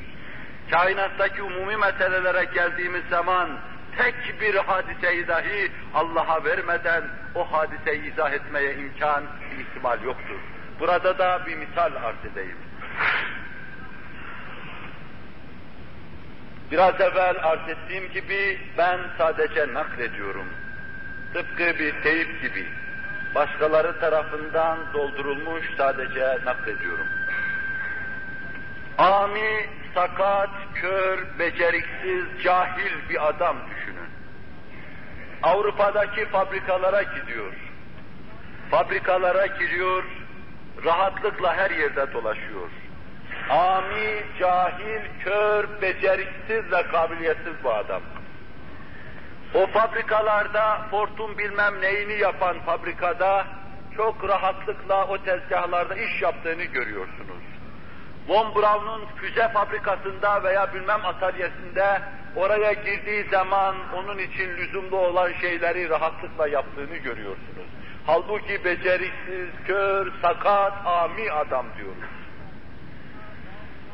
[0.71, 3.51] Kainattaki umumi meselelere geldiğimiz zaman
[3.99, 7.05] tek bir hadiseyi dahi Allah'a vermeden
[7.35, 9.25] o hadiseyi izah etmeye imkan,
[9.61, 10.41] ihtimal yoktur.
[10.81, 12.57] Burada da bir misal arz edeyim.
[16.71, 20.47] Biraz evvel arz ettiğim gibi ben sadece naklediyorum.
[21.33, 22.67] Tıpkı bir teyip gibi.
[23.35, 27.07] Başkaları tarafından doldurulmuş sadece naklediyorum.
[28.99, 34.11] Ami, sakat, kör, beceriksiz, cahil bir adam düşünün.
[35.43, 37.53] Avrupa'daki fabrikalara gidiyor.
[38.71, 40.05] Fabrikalara giriyor,
[40.85, 42.71] rahatlıkla her yerde dolaşıyor.
[43.51, 48.03] Ami, cahil, kör, beceriksiz ve kabiliyetsiz bu adam.
[49.55, 53.47] O fabrikalarda Ford'un bilmem neyini yapan fabrikada
[53.97, 57.43] çok rahatlıkla o tezgahlarda iş yaptığını görüyorsunuz.
[58.29, 62.03] Von Braun'un füze fabrikasında veya bilmem atölyesinde
[62.37, 67.67] oraya girdiği zaman onun için lüzumlu olan şeyleri rahatlıkla yaptığını görüyorsunuz.
[68.07, 72.22] Halbuki beceriksiz, kör, sakat, ami adam diyoruz.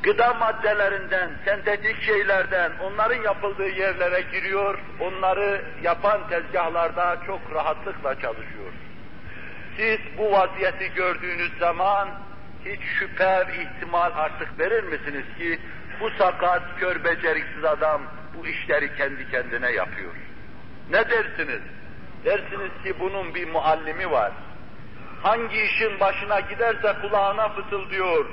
[0.03, 8.73] Gıda maddelerinden, sentetik şeylerden, onların yapıldığı yerlere giriyor, onları yapan tezgahlarda çok rahatlıkla çalışıyor.
[9.77, 12.09] Siz bu vaziyeti gördüğünüz zaman
[12.65, 15.59] hiç şüphe ihtimal artık verir misiniz ki
[16.01, 18.03] bu sakat, kör, beceriksiz adam
[18.35, 20.13] bu işleri kendi kendine yapıyor?
[20.91, 21.61] Ne dersiniz?
[22.25, 24.33] Dersiniz ki bunun bir muallimi var.
[25.23, 28.27] Hangi işin başına giderse kulağına fısıldıyor.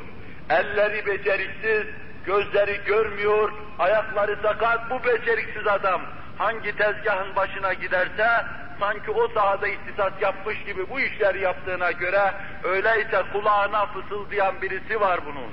[0.50, 1.86] Elleri beceriksiz,
[2.26, 6.02] gözleri görmüyor, ayakları sakat bu beceriksiz adam.
[6.38, 8.28] Hangi tezgahın başına giderse
[8.80, 12.34] sanki o sahada ihtisas yapmış gibi bu işleri yaptığına göre
[12.64, 15.52] öyleyse kulağına fısıldayan birisi var bunun.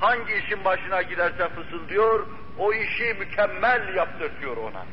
[0.00, 2.26] Hangi işin başına giderse fısıldıyor,
[2.58, 4.84] o işi mükemmel yaptırtıyor ona.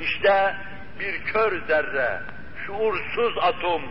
[0.00, 0.54] İşte
[1.00, 2.20] bir kör zerre,
[2.66, 3.82] şuursuz atom,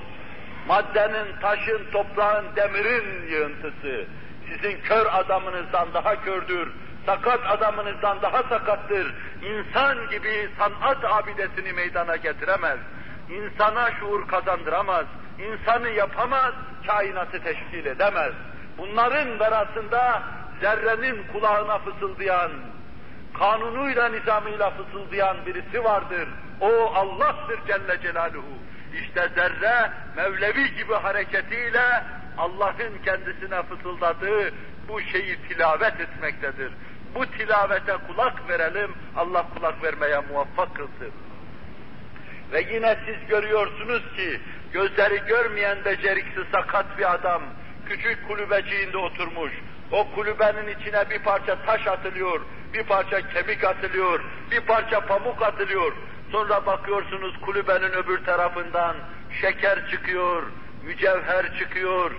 [0.68, 4.06] maddenin, taşın, toprağın, demirin yığıntısı,
[4.50, 6.72] sizin kör adamınızdan daha kördür,
[7.06, 9.14] sakat adamınızdan daha sakattır.
[9.42, 12.80] İnsan gibi sanat abidesini meydana getiremez.
[13.30, 15.06] İnsana şuur kazandıramaz.
[15.40, 16.54] İnsanı yapamaz,
[16.88, 18.34] kainatı teşkil edemez.
[18.78, 20.24] Bunların verasında
[20.62, 22.52] zerrenin kulağına fısıldayan,
[23.40, 26.28] kanunuyla nizamıyla fısıldayan birisi vardır.
[26.62, 28.58] O Allah'tır Celle Celaluhu.
[28.94, 32.04] İşte zerre Mevlevi gibi hareketiyle
[32.38, 34.54] Allah'ın kendisine fısıldadığı
[34.88, 36.72] bu şeyi tilavet etmektedir.
[37.16, 41.12] Bu tilavete kulak verelim, Allah kulak vermeye muvaffak kılsın.
[42.52, 44.40] Ve yine siz görüyorsunuz ki
[44.74, 47.42] gözleri görmeyen beceriksiz sakat bir adam
[47.90, 49.52] küçük kulübeciğinde oturmuş.
[49.92, 52.42] O kulübenin içine bir parça taş atılıyor,
[52.74, 54.20] bir parça kemik atılıyor,
[54.52, 55.94] bir parça pamuk atılıyor.
[56.32, 58.96] Sonra bakıyorsunuz kulübenin öbür tarafından
[59.42, 60.44] şeker çıkıyor,
[60.88, 62.12] mücevher çıkıyor,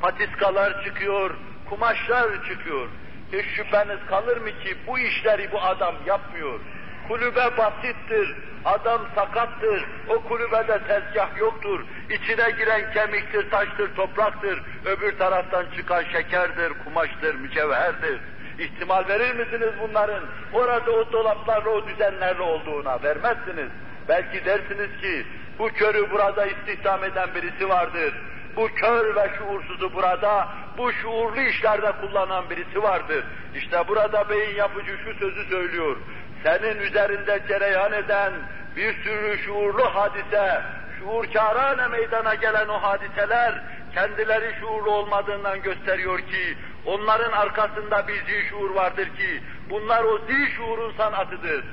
[0.00, 1.30] patiskalar çıkıyor,
[1.68, 2.88] kumaşlar çıkıyor.
[3.32, 6.60] Hiç şüpheniz kalır mı ki bu işleri bu adam yapmıyor.
[7.08, 11.80] Kulübe basittir, adam sakattır, o kulübede tezgah yoktur.
[12.10, 14.62] İçine giren kemiktir, taştır, topraktır.
[14.84, 18.20] Öbür taraftan çıkan şekerdir, kumaştır, mücevherdir.
[18.58, 20.24] İhtimal verir misiniz bunların?
[20.52, 23.68] Orada o dolaplarla, o düzenlerle olduğuna vermezsiniz.
[24.08, 25.26] Belki dersiniz ki
[25.60, 28.14] bu körü burada istihdam eden birisi vardır.
[28.56, 30.48] Bu kör ve şuursuzu burada,
[30.78, 33.24] bu şuurlu işlerde kullanan birisi vardır.
[33.54, 35.96] İşte burada beyin yapıcı şu sözü söylüyor.
[36.44, 38.32] Senin üzerinde cereyan eden
[38.76, 40.62] bir sürü şuurlu hadise,
[40.98, 43.62] şuurkârâne meydana gelen o hadiseler,
[43.94, 46.56] kendileri şuurlu olmadığından gösteriyor ki,
[46.86, 51.64] onların arkasında bir zişuur vardır ki, bunlar o zişuurun sanatıdır.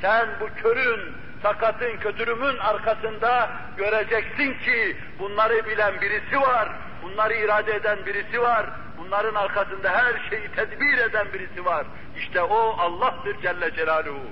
[0.00, 6.68] Sen bu körün, sakatın, kötürümün arkasında göreceksin ki bunları bilen birisi var,
[7.02, 8.66] bunları irade eden birisi var,
[8.98, 11.86] bunların arkasında her şeyi tedbir eden birisi var.
[12.16, 14.26] İşte o Allah'tır Celle Celaluhu.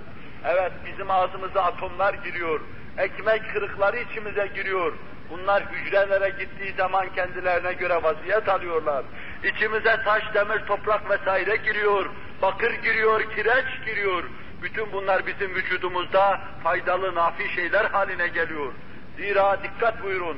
[0.45, 2.61] Evet bizim ağzımıza atomlar giriyor,
[2.99, 4.93] ekmek kırıkları içimize giriyor.
[5.31, 9.05] Bunlar hücrelere gittiği zaman kendilerine göre vaziyet alıyorlar.
[9.45, 12.07] İçimize taş, demir, toprak vesaire giriyor,
[12.43, 14.25] bakır giriyor, kireç giriyor.
[14.63, 18.73] Bütün bunlar bizim vücudumuzda faydalı, nafi şeyler haline geliyor.
[19.17, 20.37] Zira dikkat buyurun,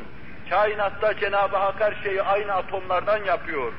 [0.51, 3.73] kainatta Cenab-ı Hak her şeyi aynı atomlardan yapıyor.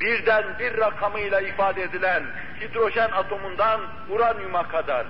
[0.00, 2.22] Birden bir rakamıyla ifade edilen
[2.60, 3.80] hidrojen atomundan
[4.10, 5.06] uranyuma kadar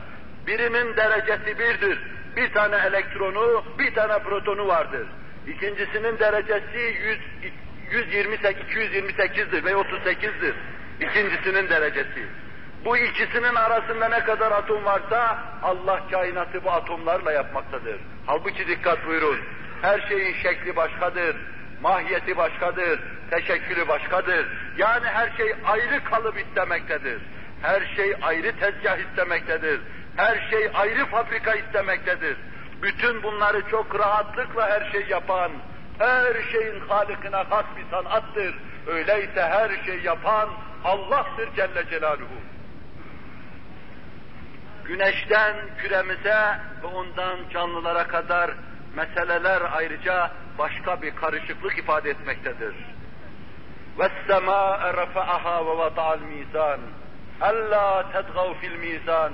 [0.46, 1.98] birinin derecesi birdir.
[2.36, 5.06] Bir tane elektronu, bir tane protonu vardır.
[5.46, 7.18] İkincisinin derecesi 100,
[7.90, 10.54] 128, 228'dir ve 38'dir.
[11.00, 12.26] İkincisinin derecesi.
[12.84, 18.00] Bu ikisinin arasında ne kadar atom varsa Allah kainatı bu atomlarla yapmaktadır.
[18.26, 19.40] Halbuki dikkat buyurun.
[19.82, 21.36] Her şeyin şekli başkadır,
[21.80, 23.00] mahiyeti başkadır,
[23.30, 24.46] teşekkülü başkadır.
[24.76, 27.22] Yani her şey ayrı kalıp istemektedir.
[27.62, 29.80] Her şey ayrı tezgah istemektedir.
[30.16, 32.36] Her şey ayrı fabrika istemektedir.
[32.82, 35.52] Bütün bunları çok rahatlıkla her şey yapan,
[35.98, 38.54] her şeyin halikine has bir sanattır.
[38.86, 40.48] Öyleyse her şey yapan
[40.84, 42.40] Allah'tır Celle Celaluhu
[44.89, 48.51] Güneşten küremize ve ondan canlılara kadar
[48.93, 52.75] meseleler ayrıca başka bir karışıklık ifade etmektedir.
[53.97, 56.81] وَالسَّمَاءَ رَفَعَهَا وَوَضَعَ الْمِيزَانَ
[57.49, 59.33] أَلَّا تَطْغَوْا فِي الْمِيزَانِ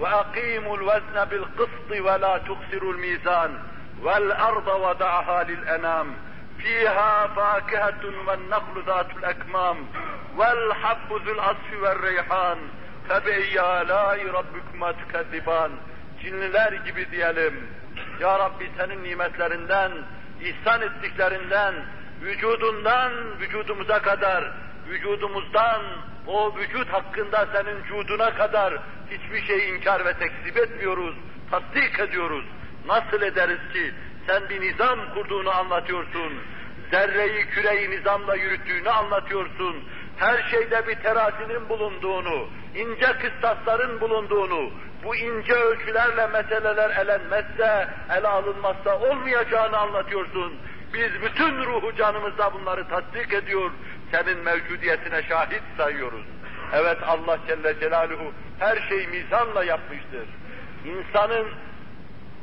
[0.00, 3.52] وَأَقِيمُوا الْوَزْنَ بِالْقِسْطِ وَلَا تُخْسِرُوا الْمِيزَانَ
[4.04, 6.16] وَالْأَرْضَ وَضَعَهَا لِلْأَنَامِ
[6.58, 9.88] فِيهَا فَاكِهَةٌ وَالنَّخْلُ ذَاتُ الْأَكْمَامِ
[10.36, 12.70] وَالْحَبُّ ذُو الْعَصْفِ وَالرَّيْحَانِ
[13.11, 15.71] febeyi alâi rabbikuma tükezziban.
[16.21, 17.67] Cinliler gibi diyelim.
[18.19, 19.91] Ya Rabbi senin nimetlerinden,
[20.41, 21.75] ihsan ettiklerinden,
[22.21, 24.51] vücudundan vücudumuza kadar,
[24.89, 25.81] vücudumuzdan
[26.27, 28.73] o vücut hakkında senin cuduna kadar
[29.11, 31.15] hiçbir şey inkar ve tekzip etmiyoruz,
[31.51, 32.45] tasdik ediyoruz.
[32.85, 33.93] Nasıl ederiz ki
[34.27, 36.33] sen bir nizam kurduğunu anlatıyorsun,
[36.91, 39.75] zerreyi küreyi nizamla yürüttüğünü anlatıyorsun,
[40.17, 44.71] her şeyde bir terazinin bulunduğunu, ince kıstasların bulunduğunu,
[45.03, 50.53] bu ince ölçülerle meseleler elenmezse, ele alınmazsa olmayacağını anlatıyorsun.
[50.93, 53.71] Biz bütün ruhu canımızda bunları tasdik ediyor,
[54.11, 56.25] senin mevcudiyetine şahit sayıyoruz.
[56.73, 60.27] Evet Allah Celle Celaluhu her şeyi mizanla yapmıştır.
[60.85, 61.47] İnsanın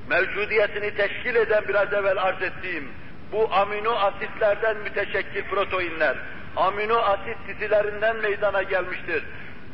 [0.08, 2.88] mevcudiyetini teşkil eden biraz evvel arz ettiğim
[3.32, 6.16] bu amino asitlerden müteşekkil proteinler,
[6.56, 9.24] amino asit dizilerinden meydana gelmiştir.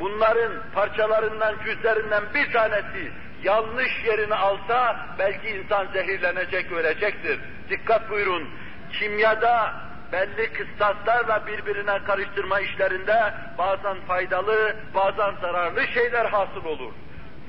[0.00, 7.40] Bunların parçalarından, cüzlerinden bir tanesi yanlış yerini alsa belki insan zehirlenecek, ölecektir.
[7.70, 8.48] Dikkat buyurun,
[8.92, 9.74] kimyada
[10.12, 16.92] belli kıstaslarla birbirine karıştırma işlerinde bazen faydalı, bazen zararlı şeyler hasıl olur.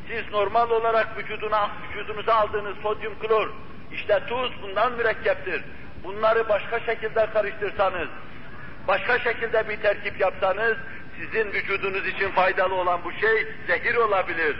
[0.07, 3.49] Siz normal olarak vücuduna, vücudunuza aldığınız sodyum klor,
[3.91, 5.63] işte tuz bundan mürekkeptir.
[6.03, 8.07] Bunları başka şekilde karıştırsanız,
[8.87, 10.77] başka şekilde bir terkip yapsanız,
[11.19, 14.55] sizin vücudunuz için faydalı olan bu şey zehir olabilir.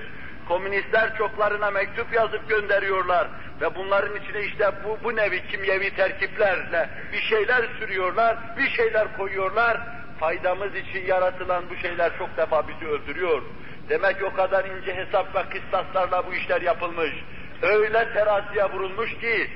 [0.48, 3.28] Komünistler çoklarına mektup yazıp gönderiyorlar
[3.62, 9.82] ve bunların içine işte bu, bu nevi kimyevi terkiplerle bir şeyler sürüyorlar, bir şeyler koyuyorlar.
[10.20, 13.42] Faydamız için yaratılan bu şeyler çok defa bizi öldürüyor.
[13.90, 17.12] Demek o kadar ince hesap ve kıstaslarla bu işler yapılmış.
[17.62, 19.50] Öyle teraziye vurulmuş ki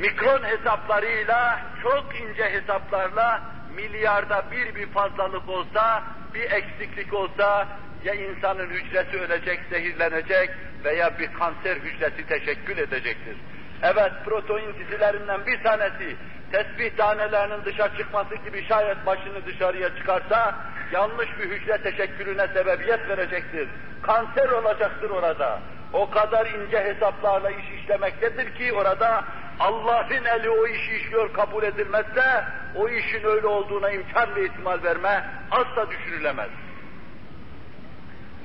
[0.00, 3.42] mikron hesaplarıyla, çok ince hesaplarla
[3.76, 6.02] milyarda bir bir fazlalık olsa,
[6.34, 7.68] bir eksiklik olsa
[8.04, 10.50] ya insanın hücresi ölecek, zehirlenecek
[10.84, 13.36] veya bir kanser hücresi teşekkül edecektir.
[13.82, 16.16] Evet, protein dizilerinden bir tanesi
[16.52, 20.54] tesbih tanelerinin dışa çıkması gibi şayet başını dışarıya çıkarsa
[20.92, 23.68] yanlış bir hücre teşekkülüne sebebiyet verecektir.
[24.02, 25.60] Kanser olacaktır orada.
[25.92, 29.24] O kadar ince hesaplarla iş işlemektedir ki orada
[29.60, 32.44] Allah'ın eli o işi işliyor kabul edilmezse
[32.74, 36.50] o işin öyle olduğuna imkan ve ihtimal verme asla düşünülemez.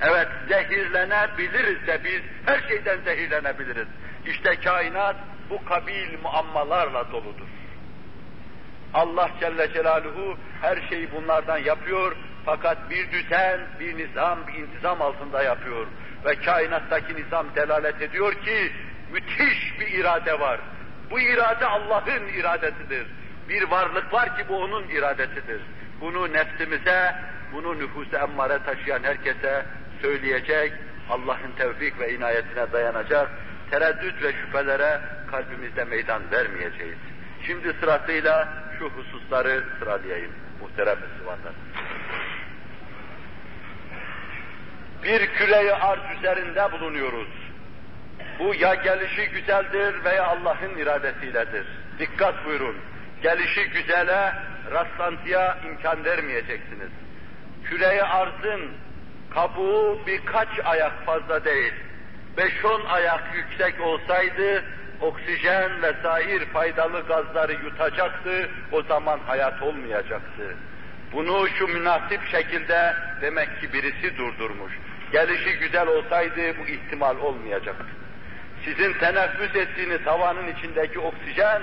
[0.01, 3.87] Evet zehirlenebiliriz de biz her şeyden zehirlenebiliriz.
[4.25, 5.15] İşte kainat
[5.49, 7.47] bu kabil muammalarla doludur.
[8.93, 15.43] Allah Celle Celaluhu her şeyi bunlardan yapıyor fakat bir düzen, bir nizam, bir intizam altında
[15.43, 15.87] yapıyor.
[16.25, 18.71] Ve kainattaki nizam delalet ediyor ki
[19.11, 20.59] müthiş bir irade var.
[21.11, 23.07] Bu irade Allah'ın iradesidir.
[23.49, 25.61] Bir varlık var ki bu onun iradesidir.
[26.01, 27.15] Bunu nefsimize,
[27.53, 29.65] bunu nüfus-u emmare taşıyan herkese
[30.01, 30.73] söyleyecek,
[31.09, 33.29] Allah'ın tevfik ve inayetine dayanacak,
[33.71, 34.99] tereddüt ve şüphelere
[35.31, 36.97] kalbimizde meydan vermeyeceğiz.
[37.45, 38.47] Şimdi sırasıyla
[38.79, 40.31] şu hususları sıralayayım
[40.61, 41.53] muhterem Müslümanlar.
[45.03, 47.46] Bir küreyi arz üzerinde bulunuyoruz.
[48.39, 51.67] Bu ya gelişi güzeldir veya Allah'ın iradesiyledir.
[51.99, 52.75] Dikkat buyurun.
[53.21, 54.33] Gelişi güzele,
[54.71, 56.89] rastlantıya imkan vermeyeceksiniz.
[57.63, 58.71] Küreyi arzın
[59.33, 61.73] kabuğu birkaç ayak fazla değil.
[62.37, 64.63] Beş on ayak yüksek olsaydı
[65.01, 70.55] oksijen ve sair faydalı gazları yutacaktı, o zaman hayat olmayacaktı.
[71.13, 74.73] Bunu şu münasip şekilde demek ki birisi durdurmuş.
[75.11, 77.85] Gelişi güzel olsaydı bu ihtimal olmayacaktı.
[78.64, 81.62] Sizin teneffüs ettiğiniz havanın içindeki oksijen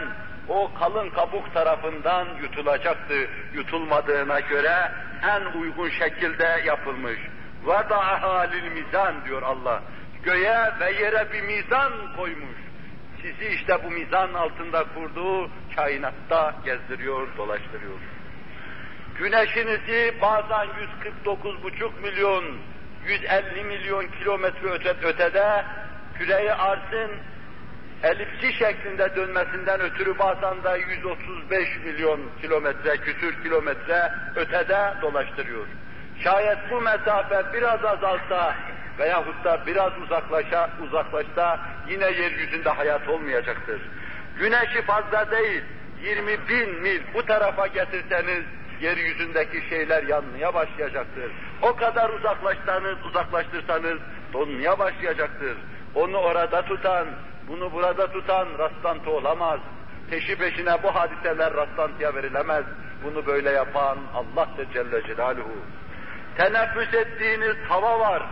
[0.50, 3.28] o kalın kabuk tarafından yutulacaktı.
[3.54, 4.92] Yutulmadığına göre
[5.24, 7.20] en uygun şekilde yapılmış.
[7.66, 9.84] وَدَعَهَا mizan diyor Allah.
[10.24, 12.58] Göğe ve yere bir mizan koymuş.
[13.22, 18.00] Sizi işte bu mizan altında kurduğu kainatta gezdiriyor, dolaştırıyor.
[19.20, 20.68] Güneşinizi bazen
[21.26, 22.44] 149,5 milyon,
[23.08, 25.66] 150 milyon kilometre öte, ötede
[26.19, 27.11] küreyi arzın
[28.03, 35.67] elipsi şeklinde dönmesinden ötürü bazen de 135 milyon kilometre, küsür kilometre ötede dolaştırıyor.
[36.25, 38.55] Şayet bu mesafe biraz azalsa
[38.99, 43.81] veyahut da biraz uzaklaşa, uzaklaşsa yine yeryüzünde hayat olmayacaktır.
[44.39, 45.63] Güneşi fazla değil,
[46.03, 48.45] 20 bin mil bu tarafa getirseniz
[48.81, 51.33] yeryüzündeki şeyler yanmaya başlayacaktır.
[51.63, 53.99] O kadar uzaklaşsanız, uzaklaştırsanız
[54.33, 55.57] donmaya başlayacaktır.
[55.95, 57.07] Onu orada tutan,
[57.49, 59.61] bunu burada tutan rastlantı olamaz.
[60.11, 62.65] Peşi peşine bu hadiseler rastlantıya verilemez.
[63.05, 65.57] Bunu böyle yapan Allah'tır Celle Celaluhu.
[66.37, 68.23] Teneffüs ettiğiniz hava var.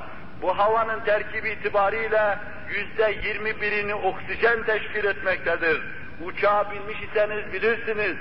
[0.42, 2.38] Bu havanın terkibi itibariyle
[2.70, 5.82] yüzde yirmi birini oksijen teşkil etmektedir.
[6.24, 8.16] Uçağa binmiş iseniz bilirsiniz.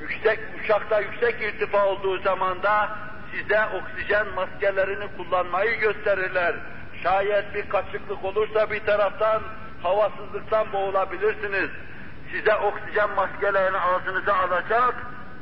[0.00, 2.88] Yüksek uçakta yüksek irtifa olduğu zaman da
[3.32, 6.54] size oksijen maskelerini kullanmayı gösterirler.
[7.05, 9.41] Şayet bir kaçıklık olursa bir taraftan
[9.83, 11.69] havasızlıktan boğulabilirsiniz.
[12.31, 14.95] Size oksijen maskelerini ağzınıza alacak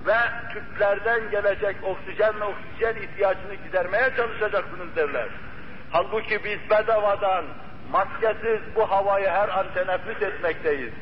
[0.07, 0.17] ve
[0.53, 5.27] tüplerden gelecek oksijen ve oksijen ihtiyacını gidermeye çalışacaksınız derler.
[5.91, 7.45] Halbuki biz bedavadan,
[7.91, 10.93] maskesiz bu havayı her an teneffüs etmekteyiz.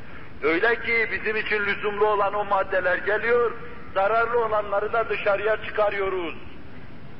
[0.43, 3.51] Öyle ki bizim için lüzumlu olan o maddeler geliyor,
[3.93, 6.35] zararlı olanları da dışarıya çıkarıyoruz.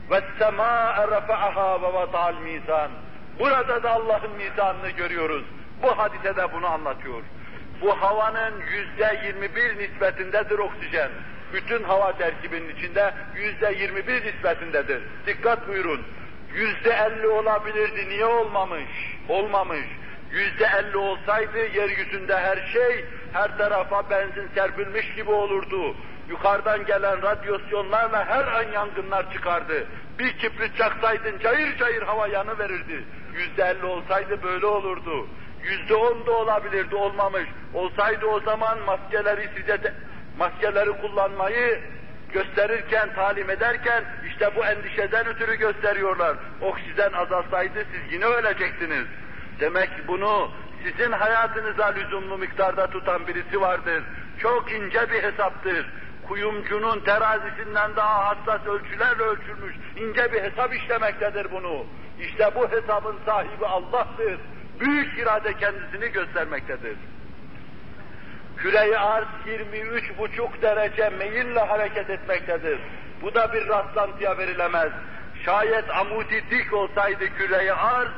[0.10, 2.90] وَالسَّمَاءَ رَفَعَهَا وَوَضَعَ الْمِيزَانِ
[3.39, 5.45] Burada da Allah'ın mizanını görüyoruz.
[5.83, 7.23] Bu hadise de bunu anlatıyor.
[7.81, 11.11] Bu havanın yüzde yirmi bir nispetindedir oksijen.
[11.53, 15.03] Bütün hava terkibinin içinde yüzde yirmi bir nispetindedir.
[15.27, 16.03] Dikkat buyurun.
[16.55, 19.19] Yüzde elli olabilirdi, niye olmamış?
[19.29, 19.87] Olmamış.
[20.31, 25.97] Yüzde elli olsaydı yeryüzünde her şey, her tarafa benzin serpilmiş gibi olurdu.
[26.29, 29.87] Yukarıdan gelen radyasyonlarla her an yangınlar çıkardı.
[30.19, 33.05] Bir kibrit çaksaydın cayır cayır hava yanı verirdi.
[33.35, 35.27] Yüzde elli olsaydı böyle olurdu.
[35.63, 37.45] Yüzde on da olabilirdi, olmamış.
[37.75, 39.95] Olsaydı o zaman maskeleri size de,
[40.39, 41.81] maskeleri kullanmayı
[42.33, 46.37] gösterirken, talim ederken işte bu endişeden ötürü gösteriyorlar.
[46.61, 49.07] Oksijen azalsaydı siz yine ölecektiniz.
[49.61, 50.51] Demek bunu
[50.85, 54.03] sizin hayatınıza lüzumlu miktarda tutan birisi vardır.
[54.39, 55.91] Çok ince bir hesaptır.
[56.29, 61.87] Kuyumcunun terazisinden daha hassas ölçülerle ölçülmüş ince bir hesap işlemektedir bunu.
[62.21, 64.39] İşte bu hesabın sahibi Allah'tır.
[64.81, 66.97] Büyük irade kendisini göstermektedir.
[68.57, 72.79] Küre-i arz 23,5 derece meyille hareket etmektedir.
[73.23, 74.93] Bu da bir rastlantıya verilemez.
[75.45, 78.11] Şayet amudi dik olsaydı küre-i arz,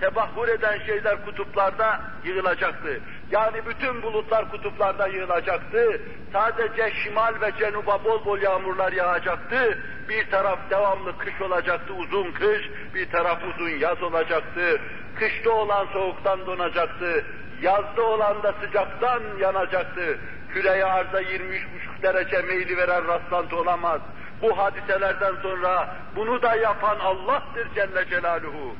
[0.00, 3.00] tebahhur eden şeyler kutuplarda yığılacaktı.
[3.30, 6.00] Yani bütün bulutlar kutuplarda yığılacaktı.
[6.32, 9.78] Sadece şimal ve cenuba bol bol yağmurlar yağacaktı.
[10.08, 14.80] Bir taraf devamlı kış olacaktı, uzun kış, bir taraf uzun yaz olacaktı.
[15.18, 17.24] Kışta olan soğuktan donacaktı,
[17.62, 20.18] yazda olan da sıcaktan yanacaktı.
[20.54, 24.00] Küreye arza 23,5 derece meyli veren rastlantı olamaz.
[24.42, 28.76] Bu hadiselerden sonra bunu da yapan Allah'tır Celle Celaluhu.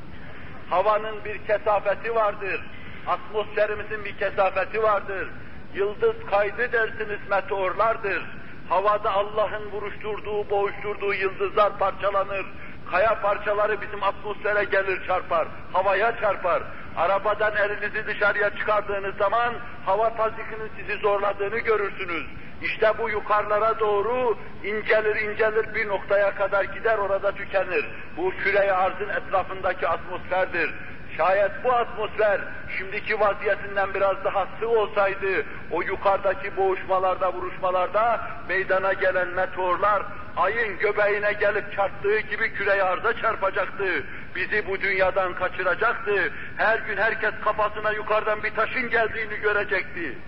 [0.71, 2.61] Havanın bir kesafeti vardır.
[3.07, 5.29] Atmosferimizin bir kesafeti vardır.
[5.75, 8.23] Yıldız kaydı dersiniz meteorlardır.
[8.69, 12.47] Havada Allah'ın vuruşturduğu, boğuşturduğu yıldızlar parçalanır.
[12.91, 16.63] Kaya parçaları bizim atmosfere gelir çarpar, havaya çarpar.
[16.97, 19.55] Arabadan elinizi dışarıya çıkardığınız zaman
[19.87, 22.27] hava tazikinin sizi zorladığını görürsünüz.
[22.63, 27.85] İşte bu yukarılara doğru incelir incelir bir noktaya kadar gider orada tükenir.
[28.17, 30.75] Bu küre arzın etrafındaki atmosferdir.
[31.17, 32.41] Şayet bu atmosfer
[32.79, 40.03] şimdiki vaziyetinden biraz daha sığ olsaydı, o yukarıdaki boğuşmalarda, vuruşmalarda meydana gelen meteorlar
[40.37, 44.05] ayın göbeğine gelip çarptığı gibi küre arza çarpacaktı.
[44.37, 46.33] Bizi bu dünyadan kaçıracaktı.
[46.57, 50.19] Her gün herkes kafasına yukarıdan bir taşın geldiğini görecekti.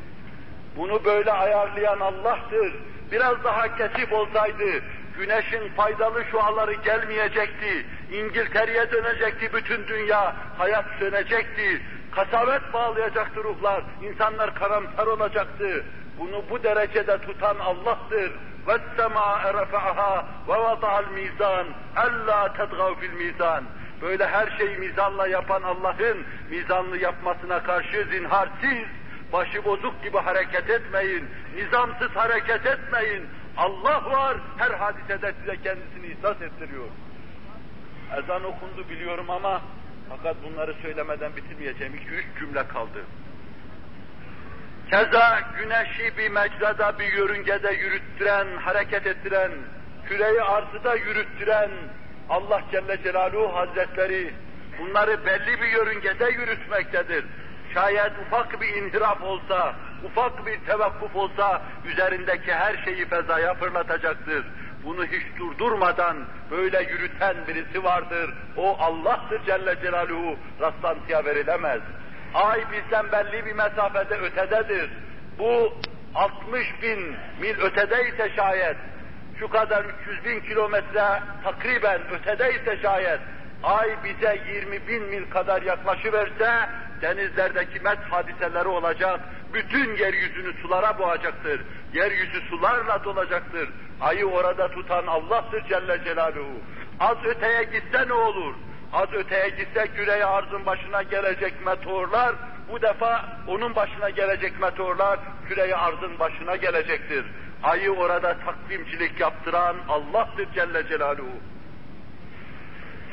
[0.78, 2.76] Bunu böyle ayarlayan Allah'tır.
[3.11, 4.84] Biraz daha kesip olsaydı,
[5.18, 7.86] güneşin faydalı şuaları gelmeyecekti.
[8.11, 11.82] İngiltere'ye dönecekti bütün dünya, hayat sönecekti.
[12.11, 15.86] Kasavet bağlayacaktı ruhlar, insanlar karamsar olacaktı.
[16.19, 18.32] Bunu bu derecede tutan Allah'tır.
[18.68, 20.14] وَالسَّمَاءَ رَفَعَهَا
[20.48, 21.65] وَوَضَعَ الْمِيزَانِ
[21.95, 23.64] اَلَّا تَدْغَوْ فِي الْمِيزَانِ
[24.02, 28.88] Böyle her şeyi mizanla yapan Allah'ın mizanlı yapmasına karşı zinharsiz,
[29.33, 33.27] başı bozuk gibi hareket etmeyin, nizamsız hareket etmeyin.
[33.57, 36.87] Allah var, her hadisede size kendisini ihsas ettiriyor.
[38.19, 39.63] Ezan okundu biliyorum ama
[40.09, 41.95] fakat bunları söylemeden bitirmeyeceğim.
[41.95, 43.05] İki üç cümle kaldı.
[44.91, 49.53] Keza güneşi bir mecrada, bir yörüngede yürüttüren, hareket ettiren,
[50.09, 51.71] küreyi arzıda yürüttüren
[52.29, 54.35] Allah Celle Celaluhu Hazretleri
[54.79, 57.25] bunları belli bir yörüngede yürütmektedir.
[57.74, 59.74] Şayet ufak bir inhiraf olsa,
[60.05, 64.47] ufak bir tevakkuf olsa üzerindeki her şeyi fezaya fırlatacaktır.
[64.85, 66.16] Bunu hiç durdurmadan
[66.51, 68.35] böyle yürüten birisi vardır.
[68.57, 71.81] O Allah'tır Celle Celaluhu rastlantıya verilemez.
[72.35, 74.90] Ay bizden belli bir mesafede ötededir.
[75.39, 75.74] Bu
[76.15, 78.77] 60 bin mil ötedeyse şayet
[79.43, 83.20] şu kadar 300 bin kilometre takriben ötedeyse şayet,
[83.62, 86.69] ay bize 20 bin mil kadar yaklaşıverse,
[87.03, 89.20] denizlerdeki met hadiseleri olacak,
[89.55, 91.61] bütün yeryüzünü sulara boğacaktır.
[91.93, 93.69] Yeryüzü sularla dolacaktır.
[94.01, 96.61] Ayı orada tutan Allah'tır Celle Celaluhu.
[97.01, 98.55] Az öteye gitse ne olur?
[98.93, 102.35] Az öteye gitse küreye arzın başına gelecek meteorlar,
[102.73, 107.24] bu defa onun başına gelecek meteorlar küreye arzın başına gelecektir.
[107.62, 111.37] Ayı orada takvimcilik yaptıran Allah'tır Celle Celaluhu.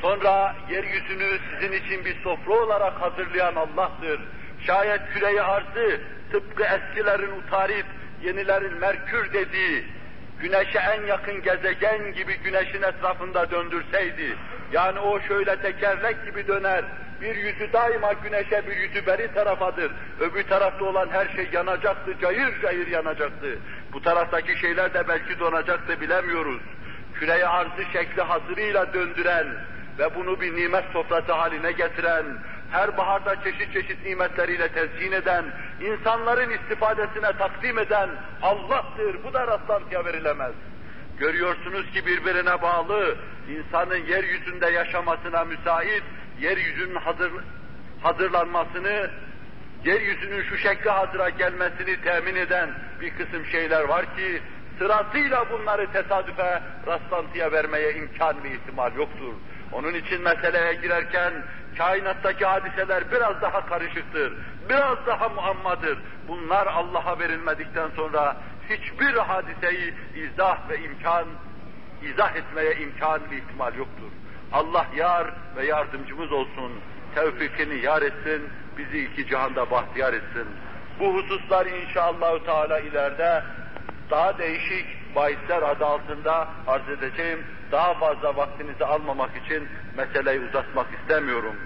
[0.02, 4.20] Sonra yeryüzünü sizin için bir sofra olarak hazırlayan Allah'tır.
[4.66, 6.00] Şayet küreyi arzı
[6.32, 7.86] tıpkı eskilerin utarip,
[8.22, 9.84] yenilerin Merkür dediği,
[10.40, 14.36] güneşe en yakın gezegen gibi güneşin etrafında döndürseydi,
[14.72, 16.84] yani o şöyle tekerlek gibi döner,
[17.20, 19.92] bir yüzü daima güneşe, bir yüzü beri tarafadır.
[20.20, 23.58] Öbür tarafta olan her şey yanacaktı, cayır cayır yanacaktı.
[23.92, 26.62] Bu taraftaki şeyler de belki donacaktı, bilemiyoruz.
[27.14, 29.46] Küreye arzı şekli hazırıyla döndüren
[30.00, 32.24] ve bunu bir nimet sofrası haline getiren,
[32.70, 35.44] her baharda çeşit çeşit nimetleriyle tezyin eden,
[35.80, 38.10] insanların istifadesine takdim eden
[38.42, 39.24] Allah'tır.
[39.24, 40.52] Bu da rastlantıya verilemez.
[41.18, 43.16] Görüyorsunuz ki birbirine bağlı,
[43.48, 46.02] insanın yeryüzünde yaşamasına müsait,
[46.40, 47.32] yeryüzünün hazır,
[48.02, 49.10] hazırlanmasını,
[49.84, 52.70] yeryüzünün şu şekli hazıra gelmesini temin eden
[53.00, 54.42] bir kısım şeyler var ki,
[54.78, 59.32] sırasıyla bunları tesadüfe, rastlantıya vermeye imkan ve ihtimal yoktur.
[59.72, 61.32] Onun için meseleye girerken
[61.78, 64.32] kainattaki hadiseler biraz daha karışıktır,
[64.68, 65.98] biraz daha muammadır.
[66.28, 68.36] Bunlar Allah'a verilmedikten sonra
[68.70, 71.26] hiçbir hadiseyi izah ve imkan,
[72.02, 74.10] izah etmeye imkan ve ihtimal yoktur.
[74.52, 75.26] Allah yar
[75.56, 76.72] ve yardımcımız olsun,
[77.14, 78.48] tevfikini yar etsin,
[78.78, 80.46] bizi iki cihanda bahtiyar etsin.
[81.00, 83.42] Bu hususlar inşallah Teala ileride
[84.10, 87.44] daha değişik bahisler adı altında arz edeceğim.
[87.72, 91.56] Daha fazla vaktinizi almamak için meseleyi uzatmak istemiyorum.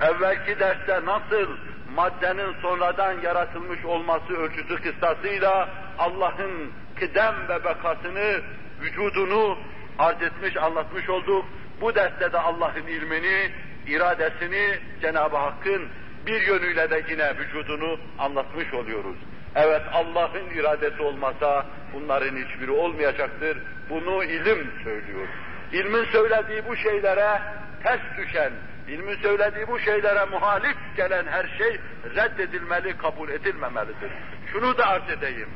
[0.00, 1.48] Evvelki derste nasıl
[1.94, 8.40] maddenin sonradan yaratılmış olması ölçüsü kıstasıyla Allah'ın kıdem ve bekasını,
[8.82, 9.58] vücudunu
[9.98, 11.44] arz etmiş, anlatmış olduk.
[11.80, 13.50] Bu derste de Allah'ın ilmini,
[13.86, 15.88] iradesini, Cenab-ı Hakk'ın
[16.26, 19.16] bir yönüyle de yine vücudunu anlatmış oluyoruz.
[19.56, 23.58] Evet Allah'ın iradesi olmasa bunların hiçbiri olmayacaktır.
[23.90, 25.28] Bunu ilim söylüyor.
[25.72, 27.42] İlmin söylediği bu şeylere
[27.82, 28.52] ters düşen,
[28.88, 31.80] ilmin söylediği bu şeylere muhalif gelen her şey
[32.16, 34.10] reddedilmeli, kabul edilmemelidir.
[34.52, 35.48] Şunu da arz edeyim.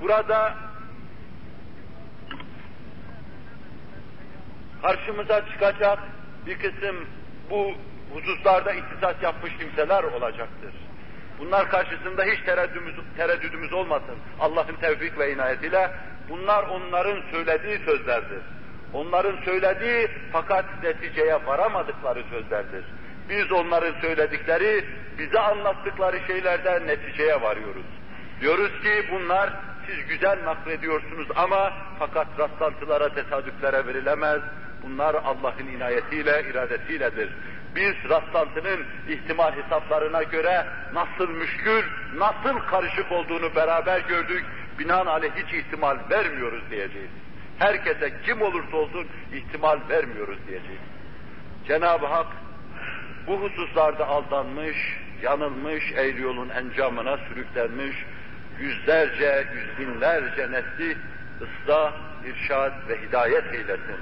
[0.00, 0.54] Burada
[4.82, 5.98] karşımıza çıkacak
[6.46, 6.96] bir kısım
[7.50, 7.74] bu
[8.14, 10.74] hususlarda ihtisas yapmış kimseler olacaktır.
[11.40, 14.16] Bunlar karşısında hiç tereddüdümüz, tereddüdümüz olmasın.
[14.40, 15.90] Allah'ın tevfik ve inayetiyle
[16.28, 18.42] bunlar onların söylediği sözlerdir.
[18.92, 22.84] Onların söylediği fakat neticeye varamadıkları sözlerdir.
[23.28, 24.84] Biz onların söyledikleri,
[25.18, 27.86] bize anlattıkları şeylerden neticeye varıyoruz.
[28.40, 29.50] Diyoruz ki bunlar
[29.86, 34.40] siz güzel naklediyorsunuz ama fakat rastlantılara, tesadüflere verilemez.
[34.82, 37.30] Bunlar Allah'ın inayetiyle, iradesiyledir.
[37.76, 41.84] Biz rastlantının ihtimal hesaplarına göre nasıl müşkül,
[42.16, 44.44] nasıl karışık olduğunu beraber gördük.
[44.78, 47.10] Binaenaleyh hiç ihtimal vermiyoruz diyeceğiz.
[47.58, 50.80] Herkese kim olursa olsun ihtimal vermiyoruz diyeceğiz.
[51.68, 52.26] Cenab-ı Hak
[53.26, 54.76] bu hususlarda aldanmış,
[55.22, 57.96] yanılmış, eğri yolun encamına sürüklenmiş,
[58.60, 60.96] yüzlerce, yüz binlerce nesli
[61.40, 61.92] ıslah,
[62.26, 64.00] irşad ve hidayet eylesin.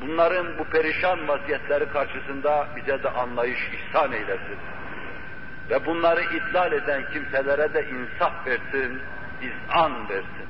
[0.00, 4.58] Bunların bu perişan vaziyetleri karşısında bize de anlayış ihsan eylesin.
[5.70, 9.02] Ve bunları idlal eden kimselere de insaf versin,
[9.42, 10.46] izan versin.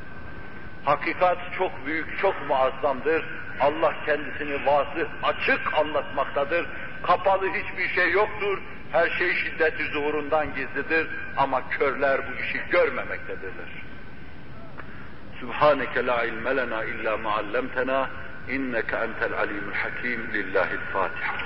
[0.85, 3.24] Hakikat çok büyük, çok muazzamdır.
[3.60, 6.66] Allah kendisini vazı açık anlatmaktadır.
[7.02, 8.59] Kapalı hiçbir şey yoktur.
[8.93, 11.06] Her şey şiddeti zuhurundan gizlidir
[11.36, 13.86] ama körler bu işi görmemektedirler.
[15.40, 17.43] Subhaneke la ilme lena illa ma
[18.48, 21.36] إنك أنت العليم الحكيم لله الفاتحة.